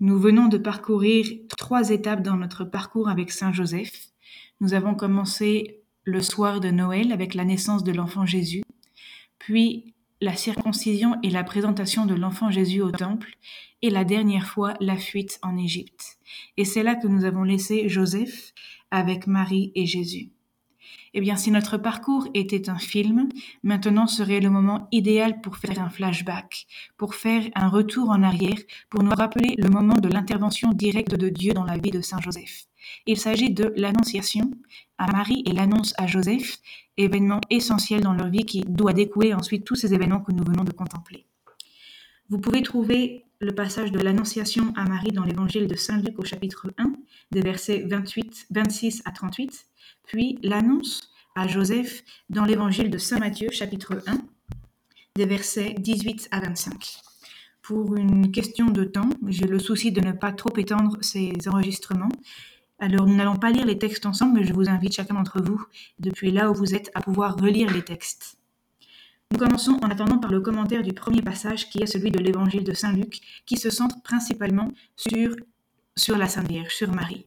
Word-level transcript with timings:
Nous 0.00 0.18
venons 0.18 0.48
de 0.48 0.58
parcourir 0.58 1.26
trois 1.56 1.90
étapes 1.90 2.22
dans 2.22 2.36
notre 2.36 2.64
parcours 2.64 3.08
avec 3.08 3.30
Saint 3.30 3.52
Joseph. 3.52 4.10
Nous 4.60 4.74
avons 4.74 4.94
commencé 4.94 5.82
le 6.04 6.20
soir 6.20 6.60
de 6.60 6.70
Noël 6.70 7.12
avec 7.12 7.34
la 7.34 7.44
naissance 7.44 7.84
de 7.84 7.92
l'enfant 7.92 8.26
Jésus, 8.26 8.62
puis 9.38 9.94
la 10.20 10.36
circoncision 10.36 11.16
et 11.22 11.30
la 11.30 11.44
présentation 11.44 12.06
de 12.06 12.14
l'enfant 12.14 12.50
Jésus 12.50 12.82
au 12.82 12.90
temple, 12.90 13.34
et 13.82 13.90
la 13.90 14.04
dernière 14.04 14.46
fois 14.46 14.74
la 14.80 14.96
fuite 14.96 15.38
en 15.42 15.56
Égypte. 15.56 16.18
Et 16.56 16.64
c'est 16.64 16.82
là 16.82 16.94
que 16.94 17.06
nous 17.06 17.24
avons 17.24 17.42
laissé 17.42 17.88
Joseph 17.88 18.52
avec 18.90 19.26
Marie 19.26 19.72
et 19.74 19.86
Jésus. 19.86 20.33
Eh 21.16 21.20
bien, 21.20 21.36
si 21.36 21.52
notre 21.52 21.78
parcours 21.78 22.26
était 22.34 22.68
un 22.68 22.78
film, 22.78 23.28
maintenant 23.62 24.08
serait 24.08 24.40
le 24.40 24.50
moment 24.50 24.88
idéal 24.90 25.40
pour 25.40 25.58
faire 25.58 25.80
un 25.80 25.88
flashback, 25.88 26.66
pour 26.96 27.14
faire 27.14 27.44
un 27.54 27.68
retour 27.68 28.10
en 28.10 28.24
arrière, 28.24 28.58
pour 28.90 29.04
nous 29.04 29.12
rappeler 29.12 29.54
le 29.56 29.68
moment 29.68 29.94
de 29.94 30.08
l'intervention 30.08 30.72
directe 30.72 31.14
de 31.14 31.28
Dieu 31.28 31.52
dans 31.52 31.62
la 31.62 31.78
vie 31.78 31.92
de 31.92 32.00
Saint 32.00 32.20
Joseph. 32.20 32.64
Il 33.06 33.16
s'agit 33.16 33.50
de 33.50 33.72
l'annonciation 33.76 34.50
à 34.98 35.06
Marie 35.06 35.44
et 35.46 35.52
l'annonce 35.52 35.94
à 35.98 36.08
Joseph, 36.08 36.58
événement 36.96 37.40
essentiel 37.48 38.00
dans 38.00 38.12
leur 38.12 38.28
vie 38.28 38.44
qui 38.44 38.62
doit 38.62 38.92
découler 38.92 39.34
ensuite 39.34 39.64
tous 39.64 39.76
ces 39.76 39.94
événements 39.94 40.20
que 40.20 40.32
nous 40.32 40.44
venons 40.44 40.64
de 40.64 40.72
contempler. 40.72 41.26
Vous 42.28 42.38
pouvez 42.38 42.62
trouver 42.62 43.24
le 43.38 43.54
passage 43.54 43.92
de 43.92 44.00
l'annonciation 44.00 44.72
à 44.74 44.84
Marie 44.84 45.12
dans 45.12 45.24
l'évangile 45.24 45.68
de 45.68 45.76
Saint 45.76 45.98
Luc 45.98 46.18
au 46.18 46.24
chapitre 46.24 46.72
1, 46.76 46.92
des 47.30 47.40
versets 47.40 47.84
28, 47.86 48.46
26 48.50 49.02
à 49.04 49.12
38, 49.12 49.66
puis 50.06 50.38
l'annonce 50.42 51.13
à 51.34 51.48
Joseph 51.48 52.04
dans 52.30 52.44
l'évangile 52.44 52.90
de 52.90 52.98
Saint 52.98 53.18
Matthieu, 53.18 53.50
chapitre 53.50 54.02
1, 54.06 54.18
des 55.16 55.26
versets 55.26 55.74
18 55.78 56.28
à 56.30 56.40
25. 56.40 56.98
Pour 57.62 57.96
une 57.96 58.30
question 58.30 58.66
de 58.66 58.84
temps, 58.84 59.08
j'ai 59.26 59.46
le 59.46 59.58
souci 59.58 59.90
de 59.90 60.00
ne 60.00 60.12
pas 60.12 60.32
trop 60.32 60.56
étendre 60.56 60.98
ces 61.00 61.32
enregistrements. 61.46 62.12
Alors 62.78 63.06
nous 63.06 63.16
n'allons 63.16 63.36
pas 63.36 63.50
lire 63.50 63.66
les 63.66 63.78
textes 63.78 64.06
ensemble, 64.06 64.38
mais 64.38 64.46
je 64.46 64.52
vous 64.52 64.68
invite 64.68 64.94
chacun 64.94 65.14
d'entre 65.14 65.42
vous, 65.42 65.64
depuis 65.98 66.30
là 66.30 66.50
où 66.50 66.54
vous 66.54 66.74
êtes, 66.74 66.90
à 66.94 67.00
pouvoir 67.00 67.36
relire 67.36 67.72
les 67.72 67.82
textes. 67.82 68.36
Nous 69.32 69.38
commençons 69.38 69.78
en 69.82 69.90
attendant 69.90 70.18
par 70.18 70.30
le 70.30 70.40
commentaire 70.40 70.82
du 70.82 70.92
premier 70.92 71.22
passage 71.22 71.68
qui 71.68 71.82
est 71.82 71.86
celui 71.86 72.10
de 72.10 72.20
l'évangile 72.20 72.62
de 72.62 72.74
Saint 72.74 72.92
Luc, 72.92 73.20
qui 73.46 73.56
se 73.56 73.70
centre 73.70 74.00
principalement 74.02 74.70
sur, 74.96 75.34
sur 75.96 76.16
la 76.16 76.28
Sainte 76.28 76.48
Vierge, 76.48 76.74
sur 76.74 76.92
Marie. 76.92 77.26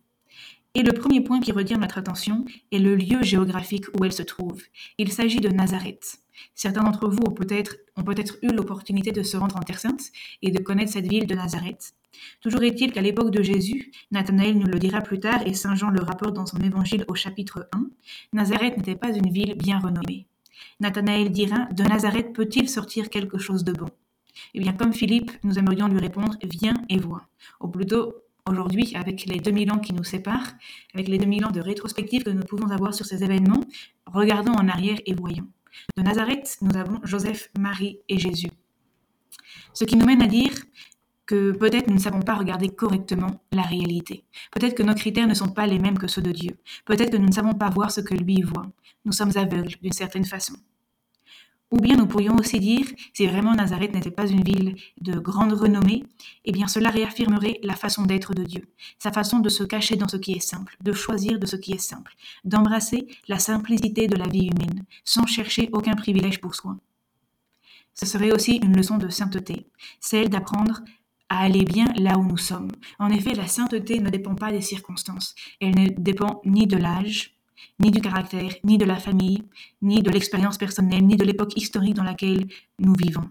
Et 0.78 0.84
le 0.84 0.94
premier 0.94 1.22
point 1.22 1.40
qui 1.40 1.52
retient 1.52 1.80
notre 1.80 1.98
attention 1.98 2.46
est 2.72 2.78
le 2.78 2.96
lieu 2.96 3.24
géographique 3.24 3.86
où 3.98 4.06
elle 4.06 4.14
se 4.14 4.22
trouve. 4.22 4.62
Il 5.00 5.12
s'agit 5.12 5.40
de 5.40 5.50
Nazareth. 5.50 6.20
Certains 6.54 6.84
d'entre 6.84 7.10
vous 7.10 7.18
ont 7.28 7.34
peut-être 7.34 7.78
peut 7.96 8.16
eu 8.44 8.50
l'opportunité 8.50 9.12
de 9.12 9.24
se 9.24 9.38
rendre 9.38 9.58
en 9.58 9.62
Terre 9.62 9.80
Sainte 9.80 10.12
et 10.44 10.52
de 10.52 10.60
connaître 10.60 10.92
cette 10.92 11.08
ville 11.08 11.26
de 11.26 11.34
Nazareth. 11.34 11.96
Toujours 12.42 12.62
est-il 12.62 12.92
qu'à 12.92 13.02
l'époque 13.02 13.32
de 13.32 13.42
Jésus, 13.42 13.92
Nathanaël 14.12 14.56
nous 14.56 14.68
le 14.68 14.78
dira 14.78 15.02
plus 15.02 15.20
tard 15.20 15.42
et 15.48 15.56
Saint 15.56 15.74
Jean 15.74 15.90
le 15.90 16.04
rapporte 16.04 16.36
dans 16.36 16.46
son 16.46 16.60
évangile 16.60 17.06
au 17.08 17.16
chapitre 17.16 17.68
1, 17.74 17.88
Nazareth 18.34 18.78
n'était 18.78 18.96
pas 18.96 19.10
une 19.10 19.32
ville 19.32 19.56
bien 19.56 19.80
renommée. 19.80 20.28
Nathanaël 20.80 21.32
dira 21.32 21.66
De 21.72 21.82
Nazareth 21.86 22.34
peut-il 22.34 22.70
sortir 22.70 23.10
quelque 23.10 23.40
chose 23.40 23.64
de 23.64 23.72
bon? 23.72 23.90
Eh 24.54 24.60
bien, 24.60 24.74
comme 24.74 24.94
Philippe, 24.94 25.32
nous 25.44 25.58
aimerions 25.58 25.88
lui 25.88 25.98
répondre 25.98 26.36
Viens 26.44 26.76
et 26.88 27.00
vois. 27.00 27.28
Ou 27.62 27.68
plutôt, 27.68 28.14
aujourd'hui, 28.50 28.96
avec 28.96 29.26
les 29.26 29.40
2000 29.40 29.72
ans 29.72 29.80
qui 29.80 29.94
nous 29.94 30.04
séparent, 30.04 30.54
avec 30.94 31.08
les 31.08 31.18
2000 31.18 31.46
ans 31.46 31.52
de 31.52 31.62
rétrospective 31.62 32.24
que 32.24 32.30
nous 32.30 32.44
pouvons 32.44 32.70
avoir 32.72 32.94
sur 32.94 33.06
ces 33.06 33.24
événements, 33.24 33.64
regardons 34.06 34.54
en 34.54 34.68
arrière 34.68 34.98
et 35.06 35.14
voyons. 35.14 35.48
De 35.96 36.04
Nazareth, 36.04 36.58
nous 36.62 36.76
avons 36.78 37.00
Joseph, 37.04 37.50
Marie 37.60 38.00
et 38.10 38.18
Jésus. 38.18 38.50
Ce 39.74 39.86
qui 39.86 39.96
nous 39.96 40.06
mène 40.06 40.22
à 40.22 40.28
dire 40.28 40.52
que 41.26 41.52
peut-être 41.52 41.88
nous 41.88 41.96
ne 41.96 42.00
savons 42.00 42.22
pas 42.22 42.36
regarder 42.36 42.70
correctement 42.70 43.42
la 43.52 43.62
réalité. 43.62 44.24
Peut-être 44.52 44.76
que 44.76 44.84
nos 44.84 44.96
critères 44.96 45.28
ne 45.28 45.34
sont 45.34 45.50
pas 45.50 45.68
les 45.68 45.78
mêmes 45.78 46.00
que 46.00 46.08
ceux 46.08 46.22
de 46.22 46.32
Dieu. 46.32 46.58
Peut-être 46.86 47.12
que 47.12 47.18
nous 47.18 47.28
ne 47.28 47.34
savons 47.34 47.54
pas 47.54 47.70
voir 47.70 47.92
ce 47.92 48.02
que 48.02 48.16
lui 48.16 48.42
voit. 48.42 48.66
Nous 49.06 49.12
sommes 49.12 49.34
aveugles 49.36 49.76
d'une 49.82 49.92
certaine 49.92 50.26
façon. 50.26 50.56
Ou 51.70 51.82
bien 51.82 51.98
nous 51.98 52.08
pourrions 52.08 52.36
aussi 52.38 52.60
dire, 52.60 52.86
si 53.14 53.28
vraiment 53.28 53.54
Nazareth 53.54 53.94
n'était 53.94 54.12
pas 54.12 54.28
une 54.28 54.44
ville 54.44 54.78
de 55.02 55.20
grande 55.20 55.52
renommée, 55.52 56.06
eh 56.46 56.54
bien 56.54 56.68
cela 56.68 56.90
réaffirmerait 56.90 57.60
la 57.62 57.76
façon 57.76 58.04
d'être 58.04 58.34
de 58.34 58.44
Dieu, 58.44 58.70
sa 59.00 59.12
façon 59.12 59.40
de 59.40 59.50
se 59.50 59.64
cacher 59.66 59.98
dans 59.98 60.08
ce 60.08 60.16
qui 60.16 60.32
est 60.32 60.40
simple, 60.40 60.78
de 60.82 60.94
choisir 60.94 61.40
de 61.40 61.46
ce 61.46 61.58
qui 61.58 61.74
est 61.74 61.78
simple, 61.78 62.16
d'embrasser 62.46 63.08
la 63.28 63.38
simplicité 63.38 64.08
de 64.08 64.16
la 64.16 64.28
vie 64.28 64.48
humaine, 64.48 64.86
sans 65.04 65.26
chercher 65.26 65.70
aucun 65.74 65.96
privilège 65.96 66.40
pour 66.40 66.56
soi. 66.56 66.78
Ce 67.94 68.06
serait 68.06 68.32
aussi 68.32 68.58
une 68.58 68.78
leçon 68.78 68.98
de 68.98 69.10
sainteté, 69.10 69.68
celle 70.00 70.30
d'apprendre 70.30 70.82
à 71.30 71.40
aller 71.40 71.66
bien 71.66 71.92
là 71.98 72.18
où 72.18 72.24
nous 72.24 72.38
sommes. 72.38 72.72
En 73.00 73.10
effet, 73.10 73.34
la 73.34 73.48
sainteté 73.48 74.00
ne 74.00 74.10
dépend 74.10 74.36
pas 74.36 74.52
des 74.52 74.62
circonstances, 74.62 75.36
elle 75.60 75.76
ne 75.76 75.90
dépend 75.98 76.42
ni 76.46 76.66
de 76.66 76.78
l'âge, 76.78 77.37
ni 77.80 77.92
du 77.92 78.02
caractère, 78.02 78.54
ni 78.64 78.78
de 78.78 78.86
la 78.86 78.98
famille, 78.98 79.44
ni 79.82 80.02
de 80.02 80.10
l'expérience 80.10 80.58
personnelle, 80.58 81.06
ni 81.06 81.16
de 81.16 81.26
l'époque 81.26 81.54
historique 81.56 81.96
dans 81.96 82.04
laquelle 82.04 82.48
nous 82.80 82.94
vivons. 82.94 83.30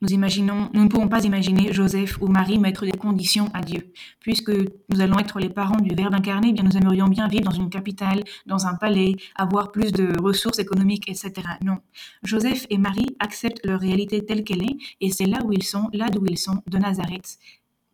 Nous 0.00 0.08
imaginons, 0.08 0.70
nous 0.74 0.84
ne 0.84 0.88
pouvons 0.88 1.08
pas 1.08 1.24
imaginer 1.24 1.72
Joseph 1.72 2.18
ou 2.20 2.26
Marie 2.26 2.58
mettre 2.58 2.84
des 2.84 2.92
conditions 2.92 3.48
à 3.54 3.60
Dieu. 3.60 3.92
Puisque 4.20 4.50
nous 4.50 5.00
allons 5.00 5.18
être 5.18 5.38
les 5.38 5.48
parents 5.48 5.80
du 5.80 5.94
Verbe 5.94 6.14
incarné, 6.14 6.48
eh 6.50 6.52
bien 6.52 6.64
nous 6.64 6.76
aimerions 6.76 7.08
bien 7.08 7.28
vivre 7.28 7.44
dans 7.44 7.50
une 7.50 7.70
capitale, 7.70 8.22
dans 8.46 8.66
un 8.66 8.74
palais, 8.74 9.16
avoir 9.34 9.72
plus 9.72 9.92
de 9.92 10.18
ressources 10.20 10.58
économiques, 10.58 11.08
etc. 11.08 11.32
Non. 11.64 11.78
Joseph 12.22 12.66
et 12.70 12.78
Marie 12.78 13.16
acceptent 13.20 13.64
leur 13.64 13.80
réalité 13.80 14.24
telle 14.24 14.44
qu'elle 14.44 14.62
est, 14.62 14.76
et 15.00 15.10
c'est 15.10 15.26
là 15.26 15.38
où 15.44 15.52
ils 15.52 15.64
sont, 15.64 15.88
là 15.92 16.08
d'où 16.08 16.24
ils 16.26 16.38
sont, 16.38 16.62
de 16.66 16.78
Nazareth, 16.78 17.38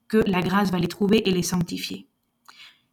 que 0.09 0.19
la 0.27 0.41
grâce 0.41 0.71
va 0.71 0.79
les 0.79 0.89
trouver 0.89 1.29
et 1.29 1.33
les 1.33 1.43
sanctifier. 1.43 2.07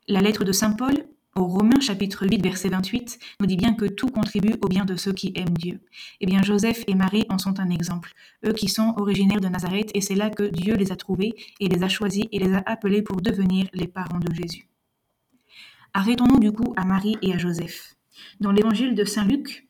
La 0.08 0.22
lettre 0.22 0.44
de 0.44 0.52
Saint 0.52 0.74
Paul 0.74 0.96
au 1.40 1.46
Romains 1.46 1.80
chapitre 1.80 2.28
8 2.28 2.44
verset 2.44 2.68
28 2.68 3.18
nous 3.40 3.46
dit 3.46 3.56
bien 3.56 3.74
que 3.74 3.86
tout 3.86 4.10
contribue 4.10 4.56
au 4.62 4.68
bien 4.68 4.84
de 4.84 4.98
ceux 4.98 5.14
qui 5.14 5.32
aiment 5.36 5.58
Dieu. 5.58 5.80
Eh 6.20 6.26
bien 6.26 6.44
Joseph 6.44 6.84
et 6.88 6.96
Marie 6.96 7.26
en 7.30 7.38
sont 7.38 7.62
un 7.62 7.70
exemple, 7.70 8.12
eux 8.46 8.52
qui 8.52 8.68
sont 8.68 8.94
originaires 8.98 9.40
de 9.40 9.48
Nazareth 9.48 9.90
et 9.94 10.02
c'est 10.02 10.16
là 10.16 10.30
que 10.30 10.44
Dieu 10.44 10.76
les 10.76 10.92
a 10.92 10.98
trouvés 10.98 11.34
et 11.62 11.70
les 11.70 11.82
a 11.82 11.88
choisis 11.88 12.26
et 12.34 12.40
les 12.40 12.54
a 12.54 12.62
appelés 12.66 13.02
pour 13.02 13.22
devenir 13.22 13.68
les 13.74 13.88
parents 13.88 14.20
de 14.20 14.34
Jésus. 14.34 14.68
Arrêtons-nous 15.94 16.40
du 16.40 16.52
coup 16.52 16.74
à 16.76 16.84
Marie 16.84 17.16
et 17.22 17.34
à 17.34 17.38
Joseph. 17.38 17.96
Dans 18.42 18.52
l'évangile 18.52 18.94
de 18.94 19.06
Saint 19.06 19.26
Luc, 19.26 19.70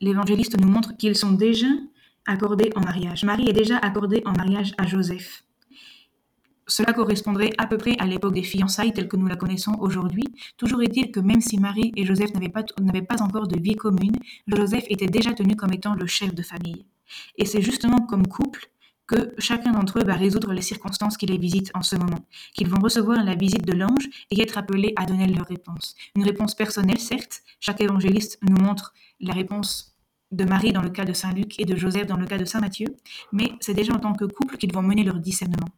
l'évangéliste 0.00 0.58
nous 0.58 0.68
montre 0.68 0.96
qu'ils 0.96 1.16
sont 1.16 1.32
déjà 1.32 1.68
accordés 2.26 2.70
en 2.76 2.80
mariage. 2.80 3.24
Marie 3.24 3.48
est 3.48 3.52
déjà 3.52 3.76
accordée 3.76 4.22
en 4.24 4.32
mariage 4.32 4.72
à 4.78 4.86
Joseph. 4.86 5.44
Cela 6.68 6.92
correspondrait 6.92 7.50
à 7.56 7.66
peu 7.66 7.78
près 7.78 7.96
à 7.98 8.06
l'époque 8.06 8.34
des 8.34 8.42
fiançailles 8.42 8.92
telles 8.92 9.08
que 9.08 9.16
nous 9.16 9.26
la 9.26 9.36
connaissons 9.36 9.74
aujourd'hui. 9.80 10.24
Toujours 10.58 10.82
est-il 10.82 11.10
que 11.10 11.18
même 11.18 11.40
si 11.40 11.58
Marie 11.58 11.92
et 11.96 12.04
Joseph 12.04 12.32
n'avaient 12.34 12.50
pas, 12.50 12.62
pas 12.62 13.22
encore 13.22 13.48
de 13.48 13.58
vie 13.58 13.74
commune, 13.74 14.16
Joseph 14.46 14.84
était 14.88 15.06
déjà 15.06 15.32
tenu 15.32 15.56
comme 15.56 15.72
étant 15.72 15.94
le 15.94 16.06
chef 16.06 16.34
de 16.34 16.42
famille. 16.42 16.84
Et 17.36 17.46
c'est 17.46 17.62
justement 17.62 18.02
comme 18.02 18.26
couple 18.26 18.70
que 19.06 19.32
chacun 19.38 19.72
d'entre 19.72 19.98
eux 20.00 20.04
va 20.04 20.14
résoudre 20.14 20.52
les 20.52 20.60
circonstances 20.60 21.16
qui 21.16 21.24
les 21.24 21.38
visitent 21.38 21.70
en 21.74 21.82
ce 21.82 21.96
moment, 21.96 22.26
qu'ils 22.54 22.68
vont 22.68 22.78
recevoir 22.78 23.24
la 23.24 23.34
visite 23.34 23.66
de 23.66 23.72
l'ange 23.72 24.06
et 24.30 24.40
être 24.42 24.58
appelés 24.58 24.92
à 24.96 25.06
donner 25.06 25.26
leur 25.26 25.46
réponse. 25.46 25.96
Une 26.14 26.24
réponse 26.24 26.54
personnelle, 26.54 26.98
certes, 26.98 27.40
chaque 27.58 27.80
évangéliste 27.80 28.38
nous 28.42 28.62
montre 28.62 28.92
la 29.20 29.32
réponse 29.32 29.96
de 30.30 30.44
Marie 30.44 30.72
dans 30.72 30.82
le 30.82 30.90
cas 30.90 31.06
de 31.06 31.14
Saint 31.14 31.32
Luc 31.32 31.58
et 31.58 31.64
de 31.64 31.74
Joseph 31.74 32.06
dans 32.06 32.18
le 32.18 32.26
cas 32.26 32.36
de 32.36 32.44
Saint 32.44 32.60
Matthieu, 32.60 32.88
mais 33.32 33.52
c'est 33.60 33.72
déjà 33.72 33.94
en 33.94 33.98
tant 33.98 34.12
que 34.12 34.26
couple 34.26 34.58
qu'ils 34.58 34.74
vont 34.74 34.82
mener 34.82 35.04
leur 35.04 35.18
discernement. 35.18 35.68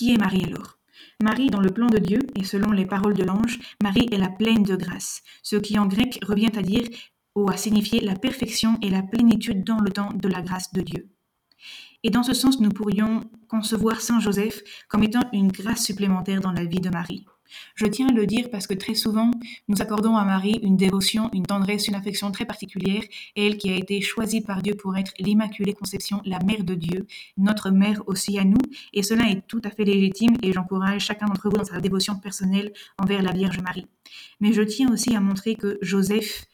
Qui 0.00 0.14
est 0.14 0.16
Marie 0.16 0.46
alors 0.46 0.78
Marie, 1.22 1.50
dans 1.50 1.60
le 1.60 1.68
plan 1.68 1.86
de 1.86 1.98
Dieu, 1.98 2.20
et 2.34 2.42
selon 2.42 2.70
les 2.70 2.86
paroles 2.86 3.12
de 3.12 3.22
l'ange, 3.22 3.58
Marie 3.82 4.08
est 4.10 4.16
la 4.16 4.30
pleine 4.30 4.62
de 4.62 4.74
grâce, 4.74 5.20
ce 5.42 5.56
qui 5.56 5.78
en 5.78 5.84
grec 5.84 6.18
revient 6.26 6.56
à 6.56 6.62
dire 6.62 6.88
ou 7.34 7.50
à 7.50 7.58
signifier 7.58 8.00
la 8.00 8.14
perfection 8.14 8.78
et 8.80 8.88
la 8.88 9.02
plénitude 9.02 9.62
dans 9.62 9.78
le 9.78 9.90
temps 9.90 10.14
de 10.14 10.26
la 10.26 10.40
grâce 10.40 10.72
de 10.72 10.80
Dieu. 10.80 11.10
Et 12.02 12.08
dans 12.08 12.22
ce 12.22 12.32
sens, 12.32 12.60
nous 12.60 12.70
pourrions 12.70 13.30
concevoir 13.46 14.00
Saint 14.00 14.20
Joseph 14.20 14.62
comme 14.88 15.02
étant 15.02 15.28
une 15.34 15.52
grâce 15.52 15.84
supplémentaire 15.84 16.40
dans 16.40 16.52
la 16.52 16.64
vie 16.64 16.80
de 16.80 16.88
Marie. 16.88 17.26
Je 17.74 17.86
tiens 17.86 18.08
à 18.08 18.12
le 18.12 18.26
dire 18.26 18.50
parce 18.50 18.66
que 18.66 18.74
très 18.74 18.94
souvent, 18.94 19.30
nous 19.68 19.80
accordons 19.80 20.16
à 20.16 20.24
Marie 20.24 20.58
une 20.62 20.76
dévotion, 20.76 21.30
une 21.32 21.46
tendresse, 21.46 21.88
une 21.88 21.94
affection 21.94 22.30
très 22.30 22.44
particulière, 22.44 23.02
elle 23.36 23.58
qui 23.58 23.70
a 23.70 23.76
été 23.76 24.00
choisie 24.00 24.40
par 24.40 24.62
Dieu 24.62 24.74
pour 24.74 24.96
être 24.96 25.12
l'Immaculée 25.18 25.74
Conception, 25.74 26.20
la 26.24 26.38
Mère 26.40 26.64
de 26.64 26.74
Dieu, 26.74 27.06
notre 27.36 27.70
Mère 27.70 28.02
aussi 28.06 28.38
à 28.38 28.44
nous, 28.44 28.60
et 28.92 29.02
cela 29.02 29.30
est 29.30 29.46
tout 29.46 29.60
à 29.64 29.70
fait 29.70 29.84
légitime 29.84 30.36
et 30.42 30.52
j'encourage 30.52 31.04
chacun 31.04 31.26
d'entre 31.26 31.48
vous 31.48 31.56
dans 31.56 31.64
sa 31.64 31.80
dévotion 31.80 32.16
personnelle 32.16 32.72
envers 32.98 33.22
la 33.22 33.32
Vierge 33.32 33.60
Marie. 33.60 33.86
Mais 34.40 34.52
je 34.52 34.62
tiens 34.62 34.92
aussi 34.92 35.14
à 35.14 35.20
montrer 35.20 35.54
que 35.54 35.78
Joseph 35.82 36.46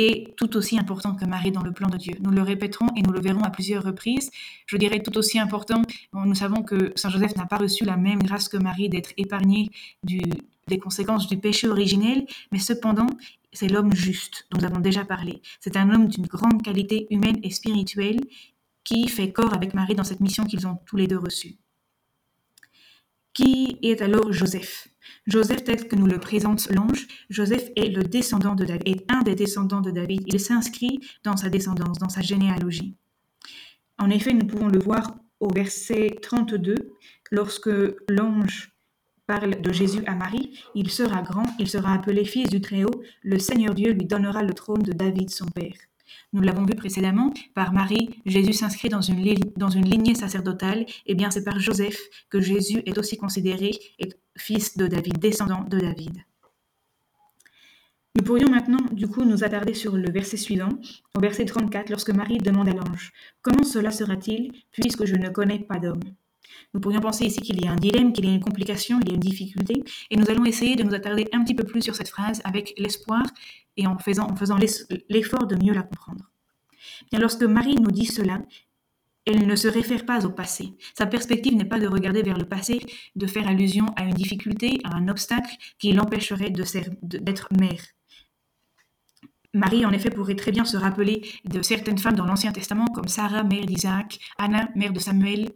est 0.00 0.36
tout 0.36 0.56
aussi 0.56 0.78
important 0.78 1.14
que 1.14 1.24
Marie 1.24 1.52
dans 1.52 1.62
le 1.62 1.72
plan 1.72 1.88
de 1.88 1.96
Dieu. 1.96 2.14
Nous 2.20 2.30
le 2.30 2.42
répéterons 2.42 2.88
et 2.96 3.02
nous 3.02 3.12
le 3.12 3.20
verrons 3.20 3.42
à 3.42 3.50
plusieurs 3.50 3.82
reprises. 3.82 4.30
Je 4.66 4.76
dirais 4.76 5.00
tout 5.02 5.16
aussi 5.18 5.38
important, 5.38 5.82
nous 6.12 6.34
savons 6.34 6.62
que 6.62 6.92
Saint 6.96 7.10
Joseph 7.10 7.36
n'a 7.36 7.46
pas 7.46 7.56
reçu 7.56 7.84
la 7.84 7.96
même 7.96 8.22
grâce 8.22 8.48
que 8.48 8.56
Marie 8.56 8.88
d'être 8.88 9.12
épargné 9.16 9.70
des 10.04 10.78
conséquences 10.78 11.26
du 11.28 11.38
péché 11.38 11.68
originel, 11.68 12.26
mais 12.52 12.58
cependant, 12.58 13.06
c'est 13.52 13.68
l'homme 13.68 13.94
juste 13.94 14.46
dont 14.50 14.58
nous 14.58 14.66
avons 14.66 14.80
déjà 14.80 15.04
parlé. 15.04 15.40
C'est 15.60 15.76
un 15.76 15.90
homme 15.90 16.08
d'une 16.08 16.26
grande 16.26 16.62
qualité 16.62 17.06
humaine 17.10 17.38
et 17.42 17.50
spirituelle 17.50 18.20
qui 18.84 19.08
fait 19.08 19.32
corps 19.32 19.54
avec 19.54 19.74
Marie 19.74 19.94
dans 19.94 20.04
cette 20.04 20.20
mission 20.20 20.44
qu'ils 20.44 20.66
ont 20.66 20.78
tous 20.86 20.96
les 20.96 21.06
deux 21.06 21.18
reçue. 21.18 21.56
Qui 23.38 23.78
est 23.82 24.02
alors 24.02 24.32
Joseph 24.32 24.88
Joseph, 25.28 25.62
tel 25.62 25.86
que 25.86 25.94
nous 25.94 26.08
le 26.08 26.18
présente 26.18 26.68
l'ange, 26.70 27.06
Joseph 27.30 27.70
est 27.76 27.88
le 27.88 28.02
descendant 28.02 28.56
de 28.56 28.64
David, 28.64 28.82
est 28.88 29.12
un 29.12 29.22
des 29.22 29.36
descendants 29.36 29.80
de 29.80 29.92
David. 29.92 30.24
Il 30.26 30.40
s'inscrit 30.40 30.98
dans 31.22 31.36
sa 31.36 31.48
descendance, 31.48 31.98
dans 31.98 32.08
sa 32.08 32.20
généalogie. 32.20 32.96
En 33.96 34.10
effet, 34.10 34.32
nous 34.32 34.44
pouvons 34.44 34.66
le 34.66 34.80
voir 34.80 35.14
au 35.38 35.52
verset 35.52 36.16
32, 36.20 36.74
lorsque 37.30 37.70
l'ange 38.08 38.72
parle 39.28 39.62
de 39.62 39.72
Jésus 39.72 40.02
à 40.06 40.16
Marie, 40.16 40.58
il 40.74 40.90
sera 40.90 41.22
grand, 41.22 41.46
il 41.60 41.68
sera 41.68 41.92
appelé 41.94 42.24
fils 42.24 42.50
du 42.50 42.60
Très-Haut, 42.60 43.04
le 43.22 43.38
Seigneur 43.38 43.72
Dieu 43.72 43.92
lui 43.92 44.06
donnera 44.06 44.42
le 44.42 44.52
trône 44.52 44.82
de 44.82 44.90
David 44.90 45.30
son 45.30 45.46
père. 45.46 45.78
Nous 46.32 46.42
l'avons 46.42 46.64
vu 46.64 46.74
précédemment, 46.74 47.32
par 47.54 47.72
Marie, 47.72 48.20
Jésus 48.26 48.52
s'inscrit 48.52 48.88
dans 48.88 49.00
une, 49.00 49.22
lignée 49.22 50.14
sacerdotale, 50.14 50.86
et 51.06 51.14
bien 51.14 51.30
c'est 51.30 51.44
par 51.44 51.58
Joseph 51.58 51.98
que 52.30 52.40
Jésus 52.40 52.82
est 52.86 52.98
aussi 52.98 53.16
considéré 53.16 53.70
fils 54.36 54.76
de 54.76 54.86
David, 54.86 55.18
descendant 55.18 55.64
de 55.64 55.78
David. 55.78 56.24
Nous 58.14 58.24
pourrions 58.24 58.50
maintenant 58.50 58.84
du 58.90 59.06
coup 59.06 59.24
nous 59.24 59.44
attarder 59.44 59.74
sur 59.74 59.96
le 59.96 60.10
verset 60.10 60.36
suivant, 60.36 60.70
au 61.14 61.20
verset 61.20 61.44
34, 61.44 61.90
lorsque 61.90 62.10
Marie 62.10 62.38
demande 62.38 62.68
à 62.68 62.72
l'ange, 62.72 63.12
Comment 63.42 63.64
cela 63.64 63.90
sera-t-il, 63.90 64.52
puisque 64.72 65.04
je 65.04 65.14
ne 65.14 65.28
connais 65.28 65.60
pas 65.60 65.78
d'homme? 65.78 66.02
Nous 66.74 66.80
pourrions 66.80 67.00
penser 67.00 67.24
ici 67.24 67.40
qu'il 67.40 67.62
y 67.62 67.66
a 67.68 67.72
un 67.72 67.76
dilemme, 67.76 68.12
qu'il 68.12 68.26
y 68.26 68.28
a 68.28 68.34
une 68.34 68.40
complication, 68.40 69.00
il 69.02 69.08
y 69.08 69.12
a 69.12 69.14
une 69.14 69.20
difficulté, 69.20 69.82
et 70.10 70.16
nous 70.16 70.28
allons 70.30 70.44
essayer 70.44 70.76
de 70.76 70.82
nous 70.82 70.94
attarder 70.94 71.28
un 71.32 71.42
petit 71.42 71.54
peu 71.54 71.64
plus 71.64 71.82
sur 71.82 71.94
cette 71.94 72.08
phrase 72.08 72.40
avec 72.44 72.74
l'espoir 72.78 73.22
et 73.76 73.86
en 73.86 73.98
faisant, 73.98 74.28
l'effort 75.08 75.46
de 75.46 75.56
mieux 75.56 75.72
la 75.72 75.82
comprendre. 75.82 76.30
Lorsque 77.12 77.44
Marie 77.44 77.76
nous 77.76 77.90
dit 77.90 78.06
cela, 78.06 78.42
elle 79.24 79.46
ne 79.46 79.56
se 79.56 79.68
réfère 79.68 80.06
pas 80.06 80.24
au 80.24 80.30
passé. 80.30 80.72
Sa 80.96 81.06
perspective 81.06 81.54
n'est 81.54 81.64
pas 81.64 81.78
de 81.78 81.86
regarder 81.86 82.22
vers 82.22 82.38
le 82.38 82.46
passé, 82.46 82.80
de 83.14 83.26
faire 83.26 83.46
allusion 83.46 83.86
à 83.96 84.04
une 84.04 84.14
difficulté, 84.14 84.80
à 84.84 84.96
un 84.96 85.08
obstacle 85.08 85.54
qui 85.78 85.92
l'empêcherait 85.92 86.50
d'être 86.50 87.48
mère. 87.58 87.82
Marie, 89.54 89.84
en 89.84 89.92
effet, 89.92 90.10
pourrait 90.10 90.34
très 90.34 90.52
bien 90.52 90.64
se 90.64 90.76
rappeler 90.76 91.22
de 91.44 91.62
certaines 91.62 91.98
femmes 91.98 92.16
dans 92.16 92.26
l'Ancien 92.26 92.52
Testament, 92.52 92.86
comme 92.86 93.08
Sarah, 93.08 93.44
mère 93.44 93.64
d'Isaac, 93.64 94.18
Anna, 94.38 94.68
mère 94.74 94.92
de 94.92 94.98
Samuel, 94.98 95.50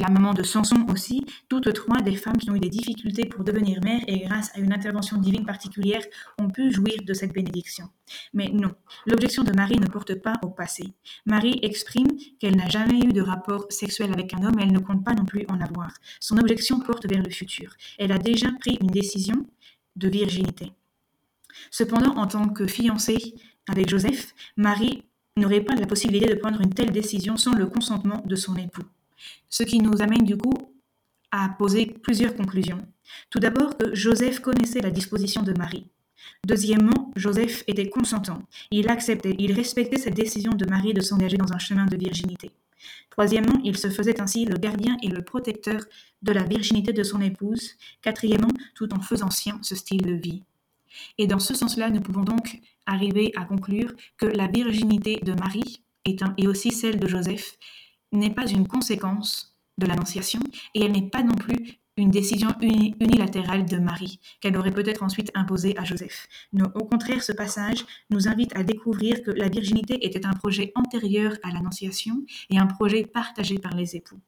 la 0.00 0.08
maman 0.08 0.34
de 0.34 0.42
Samson 0.42 0.86
aussi, 0.90 1.24
toutes 1.48 1.72
trois 1.74 2.00
des 2.00 2.16
femmes 2.16 2.38
qui 2.38 2.50
ont 2.50 2.54
eu 2.54 2.60
des 2.60 2.70
difficultés 2.70 3.26
pour 3.26 3.44
devenir 3.44 3.80
mères 3.84 4.02
et 4.06 4.20
grâce 4.20 4.50
à 4.56 4.60
une 4.60 4.72
intervention 4.72 5.18
divine 5.18 5.44
particulière 5.44 6.02
ont 6.40 6.48
pu 6.48 6.72
jouir 6.72 6.96
de 7.04 7.12
cette 7.12 7.32
bénédiction. 7.32 7.88
Mais 8.32 8.48
non, 8.48 8.72
l'objection 9.06 9.44
de 9.44 9.52
Marie 9.52 9.78
ne 9.78 9.86
porte 9.86 10.14
pas 10.14 10.34
au 10.42 10.48
passé. 10.48 10.84
Marie 11.26 11.60
exprime 11.62 12.08
qu'elle 12.38 12.56
n'a 12.56 12.68
jamais 12.68 13.00
eu 13.00 13.12
de 13.12 13.20
rapport 13.20 13.66
sexuel 13.70 14.10
avec 14.12 14.32
un 14.34 14.42
homme 14.42 14.58
et 14.58 14.62
elle 14.62 14.72
ne 14.72 14.78
compte 14.78 15.04
pas 15.04 15.14
non 15.14 15.26
plus 15.26 15.44
en 15.48 15.60
avoir. 15.60 15.92
Son 16.18 16.38
objection 16.38 16.80
porte 16.80 17.06
vers 17.06 17.22
le 17.22 17.30
futur. 17.30 17.74
Elle 17.98 18.12
a 18.12 18.18
déjà 18.18 18.48
pris 18.58 18.78
une 18.80 18.90
décision 18.90 19.46
de 19.96 20.08
virginité. 20.08 20.72
Cependant, 21.70 22.16
en 22.16 22.26
tant 22.26 22.48
que 22.48 22.66
fiancée 22.66 23.34
avec 23.68 23.88
Joseph, 23.88 24.34
Marie 24.56 25.04
n'aurait 25.36 25.60
pas 25.60 25.74
la 25.74 25.86
possibilité 25.86 26.32
de 26.32 26.38
prendre 26.38 26.60
une 26.60 26.72
telle 26.72 26.90
décision 26.90 27.36
sans 27.36 27.54
le 27.54 27.66
consentement 27.66 28.22
de 28.24 28.36
son 28.36 28.56
époux. 28.56 28.84
Ce 29.48 29.62
qui 29.62 29.80
nous 29.80 30.02
amène 30.02 30.24
du 30.24 30.36
coup 30.36 30.54
à 31.30 31.48
poser 31.58 31.86
plusieurs 31.86 32.34
conclusions. 32.34 32.86
Tout 33.30 33.38
d'abord 33.38 33.76
que 33.76 33.94
Joseph 33.94 34.40
connaissait 34.40 34.80
la 34.80 34.90
disposition 34.90 35.42
de 35.42 35.52
Marie. 35.52 35.86
Deuxièmement, 36.46 37.12
Joseph 37.16 37.64
était 37.66 37.88
consentant. 37.88 38.42
Il 38.70 38.88
acceptait, 38.88 39.36
il 39.38 39.52
respectait 39.52 39.98
cette 39.98 40.14
décision 40.14 40.52
de 40.52 40.66
Marie 40.66 40.94
de 40.94 41.00
s'engager 41.00 41.36
dans 41.36 41.52
un 41.52 41.58
chemin 41.58 41.86
de 41.86 41.96
virginité. 41.96 42.50
Troisièmement, 43.10 43.60
il 43.64 43.76
se 43.76 43.90
faisait 43.90 44.20
ainsi 44.20 44.44
le 44.44 44.56
gardien 44.56 44.96
et 45.02 45.08
le 45.08 45.22
protecteur 45.22 45.82
de 46.22 46.32
la 46.32 46.44
virginité 46.44 46.92
de 46.92 47.02
son 47.02 47.20
épouse. 47.20 47.76
Quatrièmement, 48.02 48.52
tout 48.74 48.92
en 48.94 49.00
faisant 49.00 49.30
sien 49.30 49.58
ce 49.62 49.74
style 49.74 50.02
de 50.02 50.14
vie. 50.14 50.42
Et 51.18 51.26
dans 51.26 51.38
ce 51.38 51.54
sens-là, 51.54 51.90
nous 51.90 52.00
pouvons 52.00 52.24
donc 52.24 52.60
arriver 52.86 53.32
à 53.36 53.44
conclure 53.44 53.92
que 54.16 54.26
la 54.26 54.46
virginité 54.46 55.20
de 55.22 55.32
Marie 55.32 55.82
est 56.04 56.22
et 56.38 56.48
aussi 56.48 56.70
celle 56.70 56.98
de 56.98 57.06
Joseph 57.06 57.58
n'est 58.12 58.34
pas 58.34 58.46
une 58.46 58.66
conséquence 58.66 59.56
de 59.78 59.86
l'Annonciation 59.86 60.40
et 60.74 60.84
elle 60.84 60.92
n'est 60.92 61.08
pas 61.08 61.22
non 61.22 61.34
plus 61.34 61.80
une 61.96 62.10
décision 62.10 62.48
unilatérale 62.60 63.66
de 63.66 63.78
Marie, 63.78 64.20
qu'elle 64.40 64.56
aurait 64.56 64.70
peut-être 64.70 65.02
ensuite 65.02 65.30
imposée 65.34 65.76
à 65.76 65.84
Joseph. 65.84 66.28
au 66.74 66.84
contraire, 66.84 67.22
ce 67.22 67.32
passage 67.32 67.84
nous 68.08 68.26
invite 68.26 68.56
à 68.56 68.62
découvrir 68.62 69.22
que 69.22 69.30
la 69.30 69.48
virginité 69.48 70.04
était 70.06 70.26
un 70.26 70.32
projet 70.32 70.72
antérieur 70.74 71.34
à 71.42 71.50
l'Annonciation 71.50 72.24
et 72.48 72.58
un 72.58 72.66
projet 72.66 73.04
partagé 73.04 73.58
par 73.58 73.74
les 73.74 73.96
époux. 73.96 74.20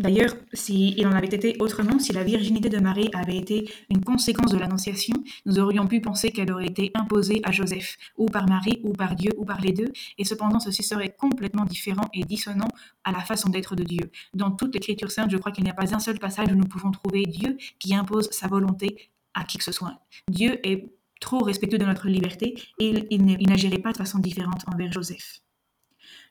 D'ailleurs, 0.00 0.34
s'il 0.54 1.06
en 1.06 1.12
avait 1.12 1.26
été 1.26 1.56
autrement, 1.58 1.98
si 1.98 2.14
la 2.14 2.24
virginité 2.24 2.70
de 2.70 2.78
Marie 2.78 3.10
avait 3.12 3.36
été 3.36 3.70
une 3.90 4.02
conséquence 4.02 4.50
de 4.50 4.56
l'Annonciation, 4.56 5.14
nous 5.44 5.58
aurions 5.58 5.86
pu 5.86 6.00
penser 6.00 6.30
qu'elle 6.30 6.50
aurait 6.50 6.68
été 6.68 6.90
imposée 6.94 7.42
à 7.44 7.52
Joseph, 7.52 7.98
ou 8.16 8.24
par 8.24 8.48
Marie, 8.48 8.80
ou 8.82 8.94
par 8.94 9.14
Dieu, 9.14 9.30
ou 9.36 9.44
par 9.44 9.60
les 9.60 9.72
deux, 9.72 9.92
et 10.16 10.24
cependant 10.24 10.58
ceci 10.58 10.82
serait 10.82 11.14
complètement 11.18 11.66
différent 11.66 12.08
et 12.14 12.24
dissonant 12.24 12.68
à 13.04 13.12
la 13.12 13.20
façon 13.20 13.50
d'être 13.50 13.76
de 13.76 13.84
Dieu. 13.84 14.10
Dans 14.32 14.50
toute 14.50 14.72
l'Écriture 14.72 15.10
sainte, 15.10 15.30
je 15.30 15.36
crois 15.36 15.52
qu'il 15.52 15.64
n'y 15.64 15.70
a 15.70 15.74
pas 15.74 15.94
un 15.94 15.98
seul 15.98 16.18
passage 16.18 16.48
où 16.50 16.54
nous 16.54 16.64
pouvons 16.64 16.92
trouver 16.92 17.24
Dieu 17.24 17.58
qui 17.78 17.94
impose 17.94 18.30
sa 18.30 18.48
volonté 18.48 19.10
à 19.34 19.44
qui 19.44 19.58
que 19.58 19.64
ce 19.64 19.72
soit. 19.72 20.00
Dieu 20.30 20.66
est 20.66 20.90
trop 21.20 21.40
respectueux 21.40 21.76
de 21.76 21.84
notre 21.84 22.08
liberté 22.08 22.54
et 22.78 23.06
il, 23.10 23.26
n'agirait 23.46 23.78
pas 23.78 23.92
de 23.92 23.98
façon 23.98 24.18
différente 24.18 24.64
envers 24.66 24.90
Joseph. 24.92 25.42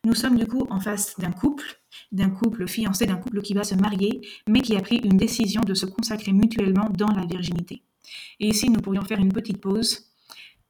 Nous 0.05 0.15
sommes 0.15 0.37
du 0.37 0.47
coup 0.47 0.65
en 0.69 0.79
face 0.79 1.19
d'un 1.19 1.31
couple, 1.31 1.65
d'un 2.13 2.29
couple 2.29 2.67
fiancé, 2.67 3.05
d'un 3.05 3.17
couple 3.17 3.41
qui 3.41 3.53
va 3.53 3.65
se 3.65 3.75
marier, 3.75 4.21
mais 4.47 4.61
qui 4.61 4.77
a 4.77 4.81
pris 4.81 4.97
une 4.97 5.17
décision 5.17 5.61
de 5.61 5.73
se 5.73 5.85
consacrer 5.85 6.31
mutuellement 6.31 6.89
dans 6.89 7.11
la 7.11 7.25
virginité. 7.25 7.83
Et 8.39 8.47
ici, 8.47 8.69
nous 8.69 8.79
pourrions 8.79 9.03
faire 9.03 9.19
une 9.19 9.33
petite 9.33 9.59
pause 9.59 10.05